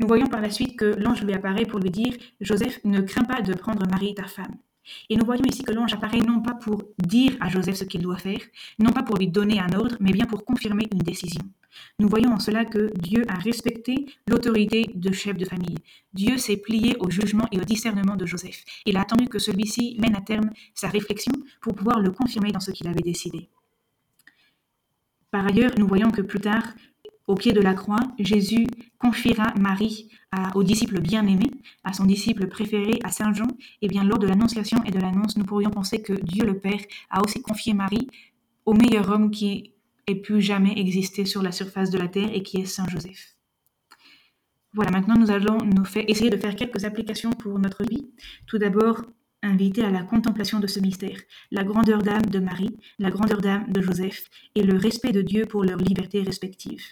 Nous 0.00 0.08
voyons 0.08 0.26
par 0.26 0.40
la 0.40 0.50
suite 0.50 0.78
que 0.78 0.86
l'ange 0.86 1.22
lui 1.22 1.34
apparaît 1.34 1.66
pour 1.66 1.78
lui 1.78 1.90
dire 1.90 2.14
Joseph, 2.40 2.80
ne 2.84 3.00
crains 3.00 3.24
pas 3.24 3.42
de 3.42 3.54
prendre 3.54 3.86
Marie 3.88 4.14
ta 4.14 4.26
femme. 4.26 4.56
Et 5.10 5.16
nous 5.16 5.24
voyons 5.24 5.44
ici 5.44 5.62
que 5.62 5.72
l'ange 5.72 5.94
apparaît 5.94 6.20
non 6.20 6.40
pas 6.40 6.54
pour 6.54 6.82
dire 6.98 7.36
à 7.40 7.48
Joseph 7.48 7.76
ce 7.76 7.84
qu'il 7.84 8.02
doit 8.02 8.18
faire, 8.18 8.40
non 8.78 8.92
pas 8.92 9.02
pour 9.02 9.16
lui 9.16 9.28
donner 9.28 9.60
un 9.60 9.72
ordre, 9.72 9.96
mais 10.00 10.12
bien 10.12 10.26
pour 10.26 10.44
confirmer 10.44 10.86
une 10.92 10.98
décision. 10.98 11.42
Nous 11.98 12.08
voyons 12.08 12.32
en 12.32 12.38
cela 12.38 12.64
que 12.64 12.92
Dieu 12.98 13.24
a 13.28 13.34
respecté 13.34 14.06
l'autorité 14.28 14.90
de 14.94 15.12
chef 15.12 15.36
de 15.36 15.44
famille. 15.44 15.78
Dieu 16.12 16.38
s'est 16.38 16.56
plié 16.56 16.96
au 17.00 17.10
jugement 17.10 17.46
et 17.50 17.58
au 17.58 17.64
discernement 17.64 18.16
de 18.16 18.26
Joseph. 18.26 18.64
Il 18.86 18.96
a 18.96 19.02
attendu 19.02 19.28
que 19.28 19.38
celui-ci 19.38 19.96
mène 19.98 20.14
à 20.14 20.20
terme 20.20 20.50
sa 20.74 20.88
réflexion 20.88 21.32
pour 21.60 21.74
pouvoir 21.74 22.00
le 22.00 22.10
confirmer 22.10 22.52
dans 22.52 22.60
ce 22.60 22.70
qu'il 22.70 22.88
avait 22.88 23.00
décidé. 23.00 23.48
Par 25.30 25.46
ailleurs, 25.46 25.72
nous 25.78 25.88
voyons 25.88 26.10
que 26.10 26.22
plus 26.22 26.40
tard, 26.40 26.62
au 27.26 27.34
pied 27.34 27.52
de 27.52 27.60
la 27.60 27.74
croix, 27.74 28.00
Jésus 28.18 28.66
confiera 28.98 29.54
Marie 29.58 30.10
à, 30.30 30.56
au 30.56 30.62
disciple 30.62 31.00
bien-aimé, 31.00 31.50
à 31.82 31.92
son 31.92 32.04
disciple 32.04 32.48
préféré, 32.48 32.98
à 33.02 33.10
Saint 33.10 33.32
Jean. 33.32 33.48
Et 33.80 33.88
bien, 33.88 34.04
lors 34.04 34.18
de 34.18 34.26
l'annonciation 34.26 34.82
et 34.84 34.90
de 34.90 34.98
l'annonce, 34.98 35.36
nous 35.36 35.44
pourrions 35.44 35.70
penser 35.70 36.02
que 36.02 36.12
Dieu 36.12 36.44
le 36.44 36.58
Père 36.58 36.80
a 37.10 37.22
aussi 37.22 37.40
confié 37.40 37.72
Marie 37.72 38.08
au 38.66 38.74
meilleur 38.74 39.08
homme 39.10 39.30
qui 39.30 39.72
ait 40.06 40.14
pu 40.14 40.40
jamais 40.40 40.78
exister 40.78 41.24
sur 41.24 41.42
la 41.42 41.52
surface 41.52 41.90
de 41.90 41.98
la 41.98 42.08
terre 42.08 42.30
et 42.32 42.42
qui 42.42 42.58
est 42.60 42.66
Saint 42.66 42.88
Joseph. 42.88 43.36
Voilà, 44.74 44.90
maintenant 44.90 45.16
nous 45.16 45.30
allons 45.30 45.58
nous 45.58 45.84
essayer 46.08 46.30
de 46.30 46.36
faire 46.36 46.56
quelques 46.56 46.84
applications 46.84 47.30
pour 47.30 47.58
notre 47.58 47.84
vie. 47.84 48.10
Tout 48.46 48.58
d'abord, 48.58 49.02
inviter 49.42 49.84
à 49.84 49.90
la 49.90 50.02
contemplation 50.02 50.58
de 50.58 50.66
ce 50.66 50.80
mystère, 50.80 51.18
la 51.50 51.64
grandeur 51.64 52.02
d'âme 52.02 52.26
de 52.26 52.38
Marie, 52.38 52.76
la 52.98 53.10
grandeur 53.10 53.40
d'âme 53.40 53.70
de 53.70 53.80
Joseph 53.80 54.24
et 54.54 54.62
le 54.62 54.76
respect 54.76 55.12
de 55.12 55.22
Dieu 55.22 55.46
pour 55.46 55.64
leur 55.64 55.78
liberté 55.78 56.22
respective. 56.22 56.82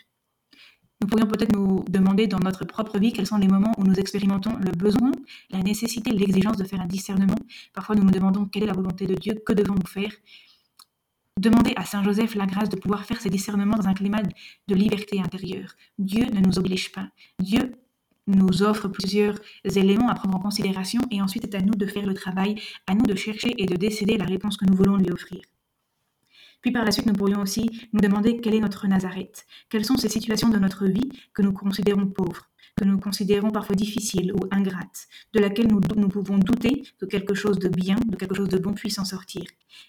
Nous 1.02 1.08
pourrions 1.08 1.26
peut-être 1.26 1.52
nous 1.52 1.84
demander 1.88 2.28
dans 2.28 2.38
notre 2.38 2.64
propre 2.64 2.96
vie 2.96 3.12
quels 3.12 3.26
sont 3.26 3.36
les 3.36 3.48
moments 3.48 3.72
où 3.76 3.82
nous 3.82 3.94
expérimentons 3.94 4.56
le 4.56 4.70
besoin, 4.70 5.10
la 5.50 5.58
nécessité, 5.58 6.12
l'exigence 6.12 6.56
de 6.56 6.62
faire 6.62 6.80
un 6.80 6.86
discernement. 6.86 7.34
Parfois 7.74 7.96
nous 7.96 8.04
nous 8.04 8.12
demandons 8.12 8.44
quelle 8.44 8.62
est 8.62 8.66
la 8.66 8.72
volonté 8.72 9.06
de 9.06 9.14
Dieu, 9.14 9.34
que 9.44 9.52
devons-nous 9.52 9.88
faire? 9.88 10.12
Demandez 11.40 11.72
à 11.74 11.84
Saint 11.84 12.04
Joseph 12.04 12.36
la 12.36 12.46
grâce 12.46 12.68
de 12.68 12.76
pouvoir 12.76 13.04
faire 13.04 13.20
ses 13.20 13.30
discernements 13.30 13.74
dans 13.74 13.88
un 13.88 13.94
climat 13.94 14.22
de 14.22 14.74
liberté 14.76 15.18
intérieure. 15.18 15.74
Dieu 15.98 16.24
ne 16.26 16.38
nous 16.38 16.56
oblige 16.60 16.92
pas. 16.92 17.08
Dieu 17.40 17.72
nous 18.28 18.62
offre 18.62 18.86
plusieurs 18.86 19.40
éléments 19.64 20.08
à 20.08 20.14
prendre 20.14 20.36
en 20.36 20.40
considération 20.40 21.00
et 21.10 21.20
ensuite 21.20 21.48
c'est 21.50 21.56
à 21.56 21.62
nous 21.62 21.74
de 21.74 21.86
faire 21.86 22.06
le 22.06 22.14
travail, 22.14 22.62
à 22.86 22.94
nous 22.94 23.06
de 23.06 23.16
chercher 23.16 23.60
et 23.60 23.66
de 23.66 23.74
décider 23.74 24.18
la 24.18 24.24
réponse 24.24 24.56
que 24.56 24.66
nous 24.66 24.76
voulons 24.76 24.98
lui 24.98 25.10
offrir. 25.10 25.42
Puis 26.62 26.70
par 26.70 26.84
la 26.84 26.92
suite, 26.92 27.06
nous 27.06 27.12
pourrions 27.12 27.42
aussi 27.42 27.68
nous 27.92 28.00
demander 28.00 28.40
quelle 28.40 28.54
est 28.54 28.60
notre 28.60 28.86
Nazareth, 28.86 29.44
quelles 29.68 29.84
sont 29.84 29.96
ces 29.96 30.08
situations 30.08 30.48
de 30.48 30.58
notre 30.58 30.86
vie 30.86 31.10
que 31.34 31.42
nous 31.42 31.52
considérons 31.52 32.06
pauvres, 32.06 32.48
que 32.76 32.84
nous 32.84 32.98
considérons 32.98 33.50
parfois 33.50 33.76
difficiles 33.76 34.32
ou 34.32 34.46
ingrates, 34.50 35.08
de 35.34 35.40
laquelle 35.40 35.66
nous, 35.66 35.80
nous 35.96 36.08
pouvons 36.08 36.38
douter 36.38 36.84
que 37.00 37.06
quelque 37.06 37.34
chose 37.34 37.58
de 37.58 37.68
bien, 37.68 37.96
de 38.06 38.16
quelque 38.16 38.34
chose 38.34 38.48
de 38.48 38.58
bon 38.58 38.72
puisse 38.72 38.98
en 38.98 39.04
sortir. 39.04 39.42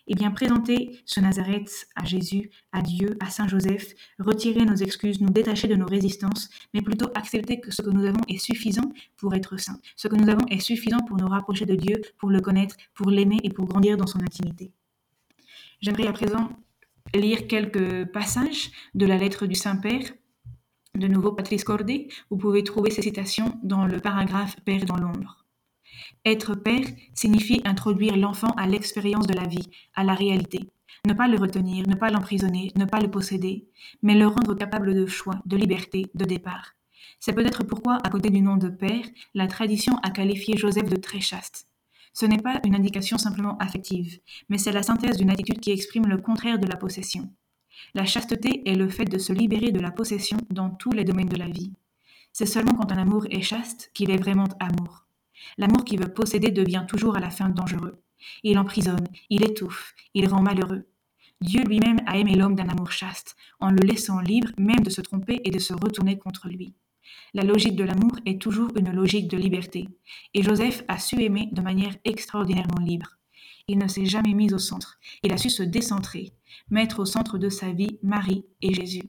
Eh 0.08 0.16
bien, 0.16 0.32
présenter 0.32 1.00
ce 1.06 1.20
Nazareth 1.20 1.88
à 1.96 2.06
Jésus, 2.06 2.50
à 2.72 2.82
Dieu, 2.82 3.18
à 3.20 3.30
Saint 3.30 3.48
Joseph, 3.48 3.94
retirer 4.20 4.66
nos 4.66 4.76
excuses, 4.76 5.22
nous 5.22 5.30
détacher 5.30 5.68
de 5.68 5.76
nos 5.76 5.86
résistances, 5.86 6.50
mais 6.74 6.82
plutôt 6.82 7.10
accepter 7.16 7.60
que 7.60 7.72
ce 7.72 7.82
que 7.82 7.90
nous 7.90 8.06
avons 8.06 8.22
est 8.28 8.40
suffisant 8.40 8.92
pour 9.18 9.34
être 9.36 9.58
saint. 9.58 9.80
Ce 9.96 10.08
que 10.08 10.16
nous 10.16 10.30
avons 10.30 10.46
est 10.48 10.60
suffisant 10.60 11.00
pour 11.08 11.18
nous 11.18 11.28
rapprocher 11.28 11.66
de 11.66 11.76
Dieu, 11.76 12.02
pour 12.18 12.32
le 12.32 12.42
connaître, 12.42 12.76
pour 12.96 13.12
l'aimer 13.12 13.38
et 13.44 13.50
pour 13.50 13.66
grandir 13.66 13.96
dans 13.96 14.08
son 14.08 14.22
intimité. 14.22 14.72
J'aimerais 15.84 16.08
à 16.08 16.14
présent 16.14 16.50
lire 17.14 17.46
quelques 17.46 18.06
passages 18.06 18.72
de 18.96 19.06
la 19.06 19.18
lettre 19.18 19.48
du 19.48 19.56
Saint-Père 19.56 20.14
de 20.96 21.08
nouveau, 21.08 21.34
Patrice 21.34 21.66
Corday, 21.66 22.08
vous 22.30 22.38
pouvez 22.38 22.64
trouver 22.64 22.90
ces 22.90 23.02
citations 23.02 23.60
dans 23.64 23.86
le 23.86 24.00
paragraphe 24.00 24.56
Père 24.64 24.86
dans 24.86 24.96
l'ombre. 24.96 25.44
Être 26.24 26.56
père 26.56 26.86
signifie 27.14 27.62
introduire 27.66 28.16
l'enfant 28.16 28.52
à 28.56 28.66
l'expérience 28.66 29.28
de 29.28 29.34
la 29.34 29.46
vie, 29.46 29.70
à 29.94 30.06
la 30.06 30.14
réalité. 30.14 30.70
Ne 31.06 31.14
pas 31.14 31.28
le 31.28 31.38
retenir, 31.38 31.86
ne 31.86 31.96
pas 31.96 32.12
l'emprisonner, 32.12 32.72
ne 32.78 32.86
pas 32.86 33.02
le 33.02 33.12
posséder, 33.12 33.68
mais 34.04 34.16
le 34.16 34.28
rendre 34.28 34.54
capable 34.54 34.96
de 34.96 35.06
choix, 35.06 35.42
de 35.46 35.58
liberté, 35.58 36.06
de 36.14 36.24
départ. 36.24 36.76
C'est 37.20 37.34
peut-être 37.34 37.66
pourquoi, 37.66 37.98
à 38.06 38.10
côté 38.10 38.30
du 38.30 38.40
nom 38.40 38.56
de 38.56 38.70
père, 38.70 39.04
la 39.34 39.48
tradition 39.48 39.98
a 40.04 40.12
qualifié 40.12 40.56
Joseph 40.56 40.90
de 40.90 40.96
très 40.96 41.20
chaste. 41.20 41.68
Ce 42.14 42.26
n'est 42.26 42.38
pas 42.38 42.62
une 42.64 42.76
indication 42.76 43.18
simplement 43.18 43.58
affective, 43.58 44.20
mais 44.48 44.60
c'est 44.60 44.72
la 44.72 44.84
synthèse 44.84 45.18
d'une 45.18 45.32
attitude 45.32 45.60
qui 45.60 45.72
exprime 45.72 46.06
le 46.06 46.20
contraire 46.20 46.60
de 46.60 46.68
la 46.68 46.78
possession. 46.78 47.32
La 47.96 48.06
chasteté 48.06 48.62
est 48.70 48.76
le 48.76 48.88
fait 48.88 49.06
de 49.06 49.18
se 49.18 49.34
libérer 49.34 49.72
de 49.72 49.80
la 49.80 49.92
possession 49.92 50.38
dans 50.52 50.70
tous 50.70 50.92
les 50.92 51.04
domaines 51.04 51.30
de 51.30 51.38
la 51.38 51.48
vie. 51.48 51.74
C'est 52.32 52.46
seulement 52.46 52.74
quand 52.74 52.92
un 52.92 52.98
amour 52.98 53.26
est 53.30 53.42
chaste 53.42 53.92
qu'il 53.94 54.12
est 54.12 54.18
vraiment 54.18 54.48
amour. 54.60 55.06
L'amour 55.58 55.84
qui 55.84 55.98
veut 55.98 56.14
posséder 56.14 56.52
devient 56.52 56.86
toujours 56.88 57.16
à 57.18 57.20
la 57.20 57.32
fin 57.32 57.50
dangereux. 57.50 58.00
Il 58.44 58.58
emprisonne, 58.60 59.08
il 59.30 59.44
étouffe, 59.44 59.94
il 60.14 60.28
rend 60.28 60.42
malheureux. 60.42 60.86
Dieu 61.42 61.64
lui-même 61.64 62.00
a 62.06 62.18
aimé 62.18 62.36
l'homme 62.36 62.56
d'un 62.56 62.70
amour 62.70 62.92
chaste, 62.92 63.36
en 63.60 63.70
le 63.70 63.86
laissant 63.86 64.20
libre 64.20 64.50
même 64.58 64.80
de 64.80 64.90
se 64.90 65.02
tromper 65.02 65.42
et 65.44 65.52
de 65.52 65.60
se 65.60 65.74
retourner 65.74 66.18
contre 66.18 66.48
lui. 66.48 66.74
La 67.34 67.44
logique 67.44 67.76
de 67.76 67.84
l'amour 67.84 68.18
est 68.26 68.42
toujours 68.42 68.70
une 68.78 68.92
logique 68.92 69.28
de 69.28 69.38
liberté, 69.38 69.88
et 70.34 70.44
Joseph 70.44 70.84
a 70.88 71.00
su 71.00 71.22
aimer 71.22 71.50
de 71.52 71.62
manière 71.62 71.96
extraordinairement 72.06 72.86
libre. 72.86 73.18
Il 73.68 73.78
ne 73.78 73.88
s'est 73.88 74.06
jamais 74.06 74.34
mis 74.34 74.54
au 74.54 74.60
centre, 74.60 75.00
il 75.24 75.32
a 75.32 75.38
su 75.38 75.50
se 75.50 75.64
décentrer, 75.64 76.34
mettre 76.70 77.00
au 77.00 77.06
centre 77.06 77.38
de 77.38 77.50
sa 77.50 77.72
vie 77.72 78.00
Marie 78.04 78.46
et 78.62 78.74
Jésus. 78.74 79.04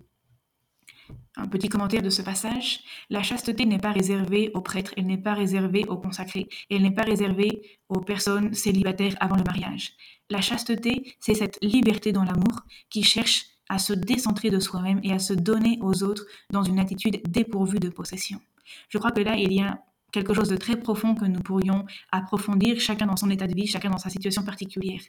Un 1.37 1.49
petit 1.49 1.69
commentaire 1.69 2.03
de 2.03 2.11
ce 2.11 2.23
passage. 2.23 2.81
La 3.11 3.23
chasteté 3.23 3.67
n'est 3.67 3.79
pas 3.79 3.91
réservée 3.91 4.53
aux 4.55 4.61
prêtres, 4.61 4.95
elle 4.97 5.07
n'est 5.07 5.19
pas 5.19 5.35
réservée 5.35 5.85
aux 5.89 5.97
consacrés, 5.97 6.49
elle 6.71 6.83
n'est 6.83 6.95
pas 6.95 7.03
réservée 7.03 7.79
aux 7.89 8.01
personnes 8.01 8.55
célibataires 8.55 9.17
avant 9.19 9.37
le 9.37 9.43
mariage. 9.43 9.95
La 10.31 10.41
chasteté, 10.41 11.17
c'est 11.19 11.35
cette 11.35 11.59
liberté 11.61 12.13
dans 12.13 12.25
l'amour 12.25 12.63
qui 12.89 13.03
cherche 13.03 13.47
à 13.69 13.79
se 13.79 13.93
décentrer 13.93 14.51
de 14.51 14.61
soi-même 14.61 15.01
et 15.03 15.13
à 15.13 15.19
se 15.19 15.33
donner 15.33 15.79
aux 15.81 16.03
autres 16.03 16.27
dans 16.51 16.63
une 16.63 16.79
attitude 16.79 17.21
dépourvue 17.29 17.79
de 17.79 17.89
possession. 17.89 18.41
Je 18.89 18.99
crois 18.99 19.11
que 19.11 19.21
là, 19.21 19.37
il 19.37 19.53
y 19.53 19.61
a 19.61 19.83
quelque 20.13 20.35
chose 20.35 20.49
de 20.49 20.57
très 20.57 20.77
profond 20.77 21.15
que 21.15 21.25
nous 21.25 21.41
pourrions 21.41 21.87
approfondir, 22.13 22.81
chacun 22.81 23.07
dans 23.07 23.17
son 23.17 23.31
état 23.31 23.47
de 23.47 23.55
vie, 23.55 23.67
chacun 23.67 23.91
dans 23.91 23.99
sa 23.99 24.11
situation 24.11 24.45
particulière. 24.45 25.01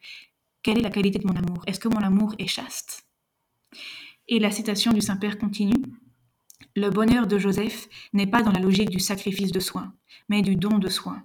Quelle 0.63 0.79
est 0.79 0.81
la 0.81 0.89
qualité 0.89 1.19
de 1.19 1.27
mon 1.27 1.35
amour? 1.35 1.63
Est-ce 1.67 1.79
que 1.79 1.89
mon 1.89 2.01
amour 2.01 2.33
est 2.39 2.47
chaste? 2.47 3.05
Et 4.27 4.39
la 4.39 4.49
citation 4.49 4.93
du 4.93 5.01
Saint-Père 5.01 5.37
continue. 5.37 5.85
Le 6.75 6.89
bonheur 6.89 7.27
de 7.27 7.37
Joseph 7.37 7.87
n'est 8.13 8.25
pas 8.25 8.41
dans 8.41 8.51
la 8.51 8.59
logique 8.59 8.89
du 8.89 8.99
sacrifice 8.99 9.51
de 9.51 9.59
soi, 9.59 9.93
mais 10.27 10.41
du 10.41 10.55
don 10.55 10.79
de 10.79 10.89
soi. 10.89 11.21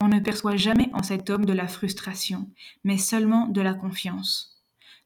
On 0.00 0.08
ne 0.08 0.18
perçoit 0.18 0.56
jamais 0.56 0.90
en 0.92 1.02
cet 1.02 1.30
homme 1.30 1.44
de 1.44 1.52
la 1.52 1.68
frustration, 1.68 2.50
mais 2.82 2.98
seulement 2.98 3.46
de 3.46 3.60
la 3.60 3.74
confiance. 3.74 4.59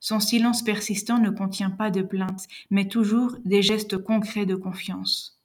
Son 0.06 0.20
silence 0.20 0.60
persistant 0.62 1.18
ne 1.18 1.30
contient 1.30 1.70
pas 1.70 1.90
de 1.90 2.02
plainte, 2.02 2.46
mais 2.68 2.88
toujours 2.88 3.38
des 3.46 3.62
gestes 3.62 3.96
concrets 3.96 4.44
de 4.44 4.54
confiance. 4.54 5.40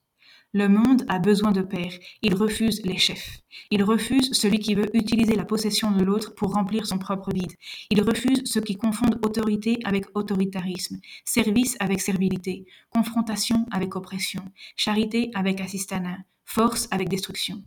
Le 0.51 0.67
monde 0.67 1.05
a 1.07 1.17
besoin 1.17 1.53
de 1.53 1.61
pères, 1.61 1.97
il 2.21 2.35
refuse 2.35 2.81
les 2.83 2.97
chefs. 2.97 3.39
Il 3.71 3.83
refuse 3.83 4.33
celui 4.33 4.59
qui 4.59 4.75
veut 4.75 4.93
utiliser 4.93 5.37
la 5.37 5.45
possession 5.45 5.91
de 5.91 6.03
l'autre 6.03 6.35
pour 6.35 6.51
remplir 6.51 6.85
son 6.87 6.97
propre 6.97 7.31
vide. 7.31 7.53
Il 7.89 8.01
refuse 8.01 8.41
ceux 8.43 8.59
qui 8.59 8.75
confondent 8.75 9.17
autorité 9.23 9.79
avec 9.85 10.07
autoritarisme, 10.13 10.99
service 11.23 11.77
avec 11.79 12.01
servilité, 12.01 12.65
confrontation 12.89 13.65
avec 13.71 13.95
oppression, 13.95 14.43
charité 14.75 15.31
avec 15.35 15.61
assistanat, 15.61 16.17
force 16.43 16.89
avec 16.91 17.07
destruction. 17.07 17.63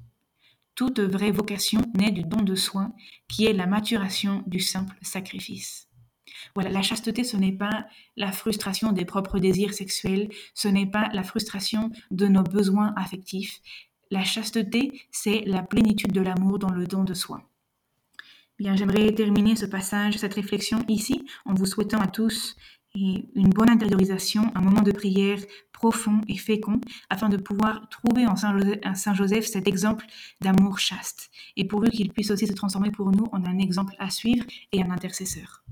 Toute 0.74 1.00
vraie 1.00 1.32
vocation 1.32 1.80
naît 1.98 2.12
du 2.12 2.22
don 2.22 2.42
de 2.42 2.54
soi, 2.54 2.90
qui 3.28 3.46
est 3.46 3.54
la 3.54 3.66
maturation 3.66 4.44
du 4.46 4.60
simple 4.60 4.98
sacrifice. 5.00 5.88
Voilà, 6.54 6.70
la 6.70 6.82
chasteté, 6.82 7.24
ce 7.24 7.36
n'est 7.36 7.52
pas 7.52 7.86
la 8.16 8.32
frustration 8.32 8.92
des 8.92 9.04
propres 9.04 9.38
désirs 9.38 9.74
sexuels, 9.74 10.28
ce 10.54 10.68
n'est 10.68 10.86
pas 10.86 11.08
la 11.12 11.22
frustration 11.22 11.90
de 12.10 12.26
nos 12.26 12.42
besoins 12.42 12.92
affectifs. 12.96 13.60
La 14.10 14.24
chasteté, 14.24 15.02
c'est 15.10 15.42
la 15.46 15.62
plénitude 15.62 16.12
de 16.12 16.20
l'amour 16.20 16.58
dans 16.58 16.70
le 16.70 16.86
don 16.86 17.04
de 17.04 17.14
soi. 17.14 17.42
Bien, 18.58 18.76
j'aimerais 18.76 19.12
terminer 19.12 19.56
ce 19.56 19.66
passage, 19.66 20.18
cette 20.18 20.34
réflexion 20.34 20.84
ici, 20.88 21.24
en 21.46 21.54
vous 21.54 21.66
souhaitant 21.66 22.00
à 22.00 22.06
tous 22.06 22.56
une 22.94 23.48
bonne 23.48 23.70
intériorisation, 23.70 24.52
un 24.54 24.60
moment 24.60 24.82
de 24.82 24.92
prière 24.92 25.38
profond 25.72 26.20
et 26.28 26.36
fécond, 26.36 26.78
afin 27.08 27.30
de 27.30 27.38
pouvoir 27.38 27.88
trouver 27.88 28.26
en 28.26 28.36
Saint 28.36 29.14
Joseph, 29.14 29.46
cet 29.46 29.66
exemple 29.66 30.04
d'amour 30.42 30.78
chaste, 30.78 31.30
et 31.56 31.64
pour 31.64 31.80
lui 31.80 31.90
qu'il 31.90 32.12
puisse 32.12 32.30
aussi 32.30 32.46
se 32.46 32.52
transformer 32.52 32.90
pour 32.90 33.10
nous 33.10 33.26
en 33.32 33.44
un 33.46 33.58
exemple 33.58 33.94
à 33.98 34.10
suivre 34.10 34.44
et 34.72 34.82
un 34.82 34.90
intercesseur. 34.90 35.64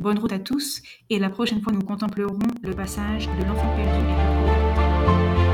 Bonne 0.00 0.18
route 0.18 0.32
à 0.32 0.38
tous 0.38 0.80
et 1.10 1.18
la 1.18 1.28
prochaine 1.28 1.60
fois 1.60 1.74
nous 1.74 1.82
contemplerons 1.82 2.38
le 2.62 2.72
passage 2.72 3.26
de 3.26 3.44
l'enfant 3.44 3.76
perdu. 3.76 5.49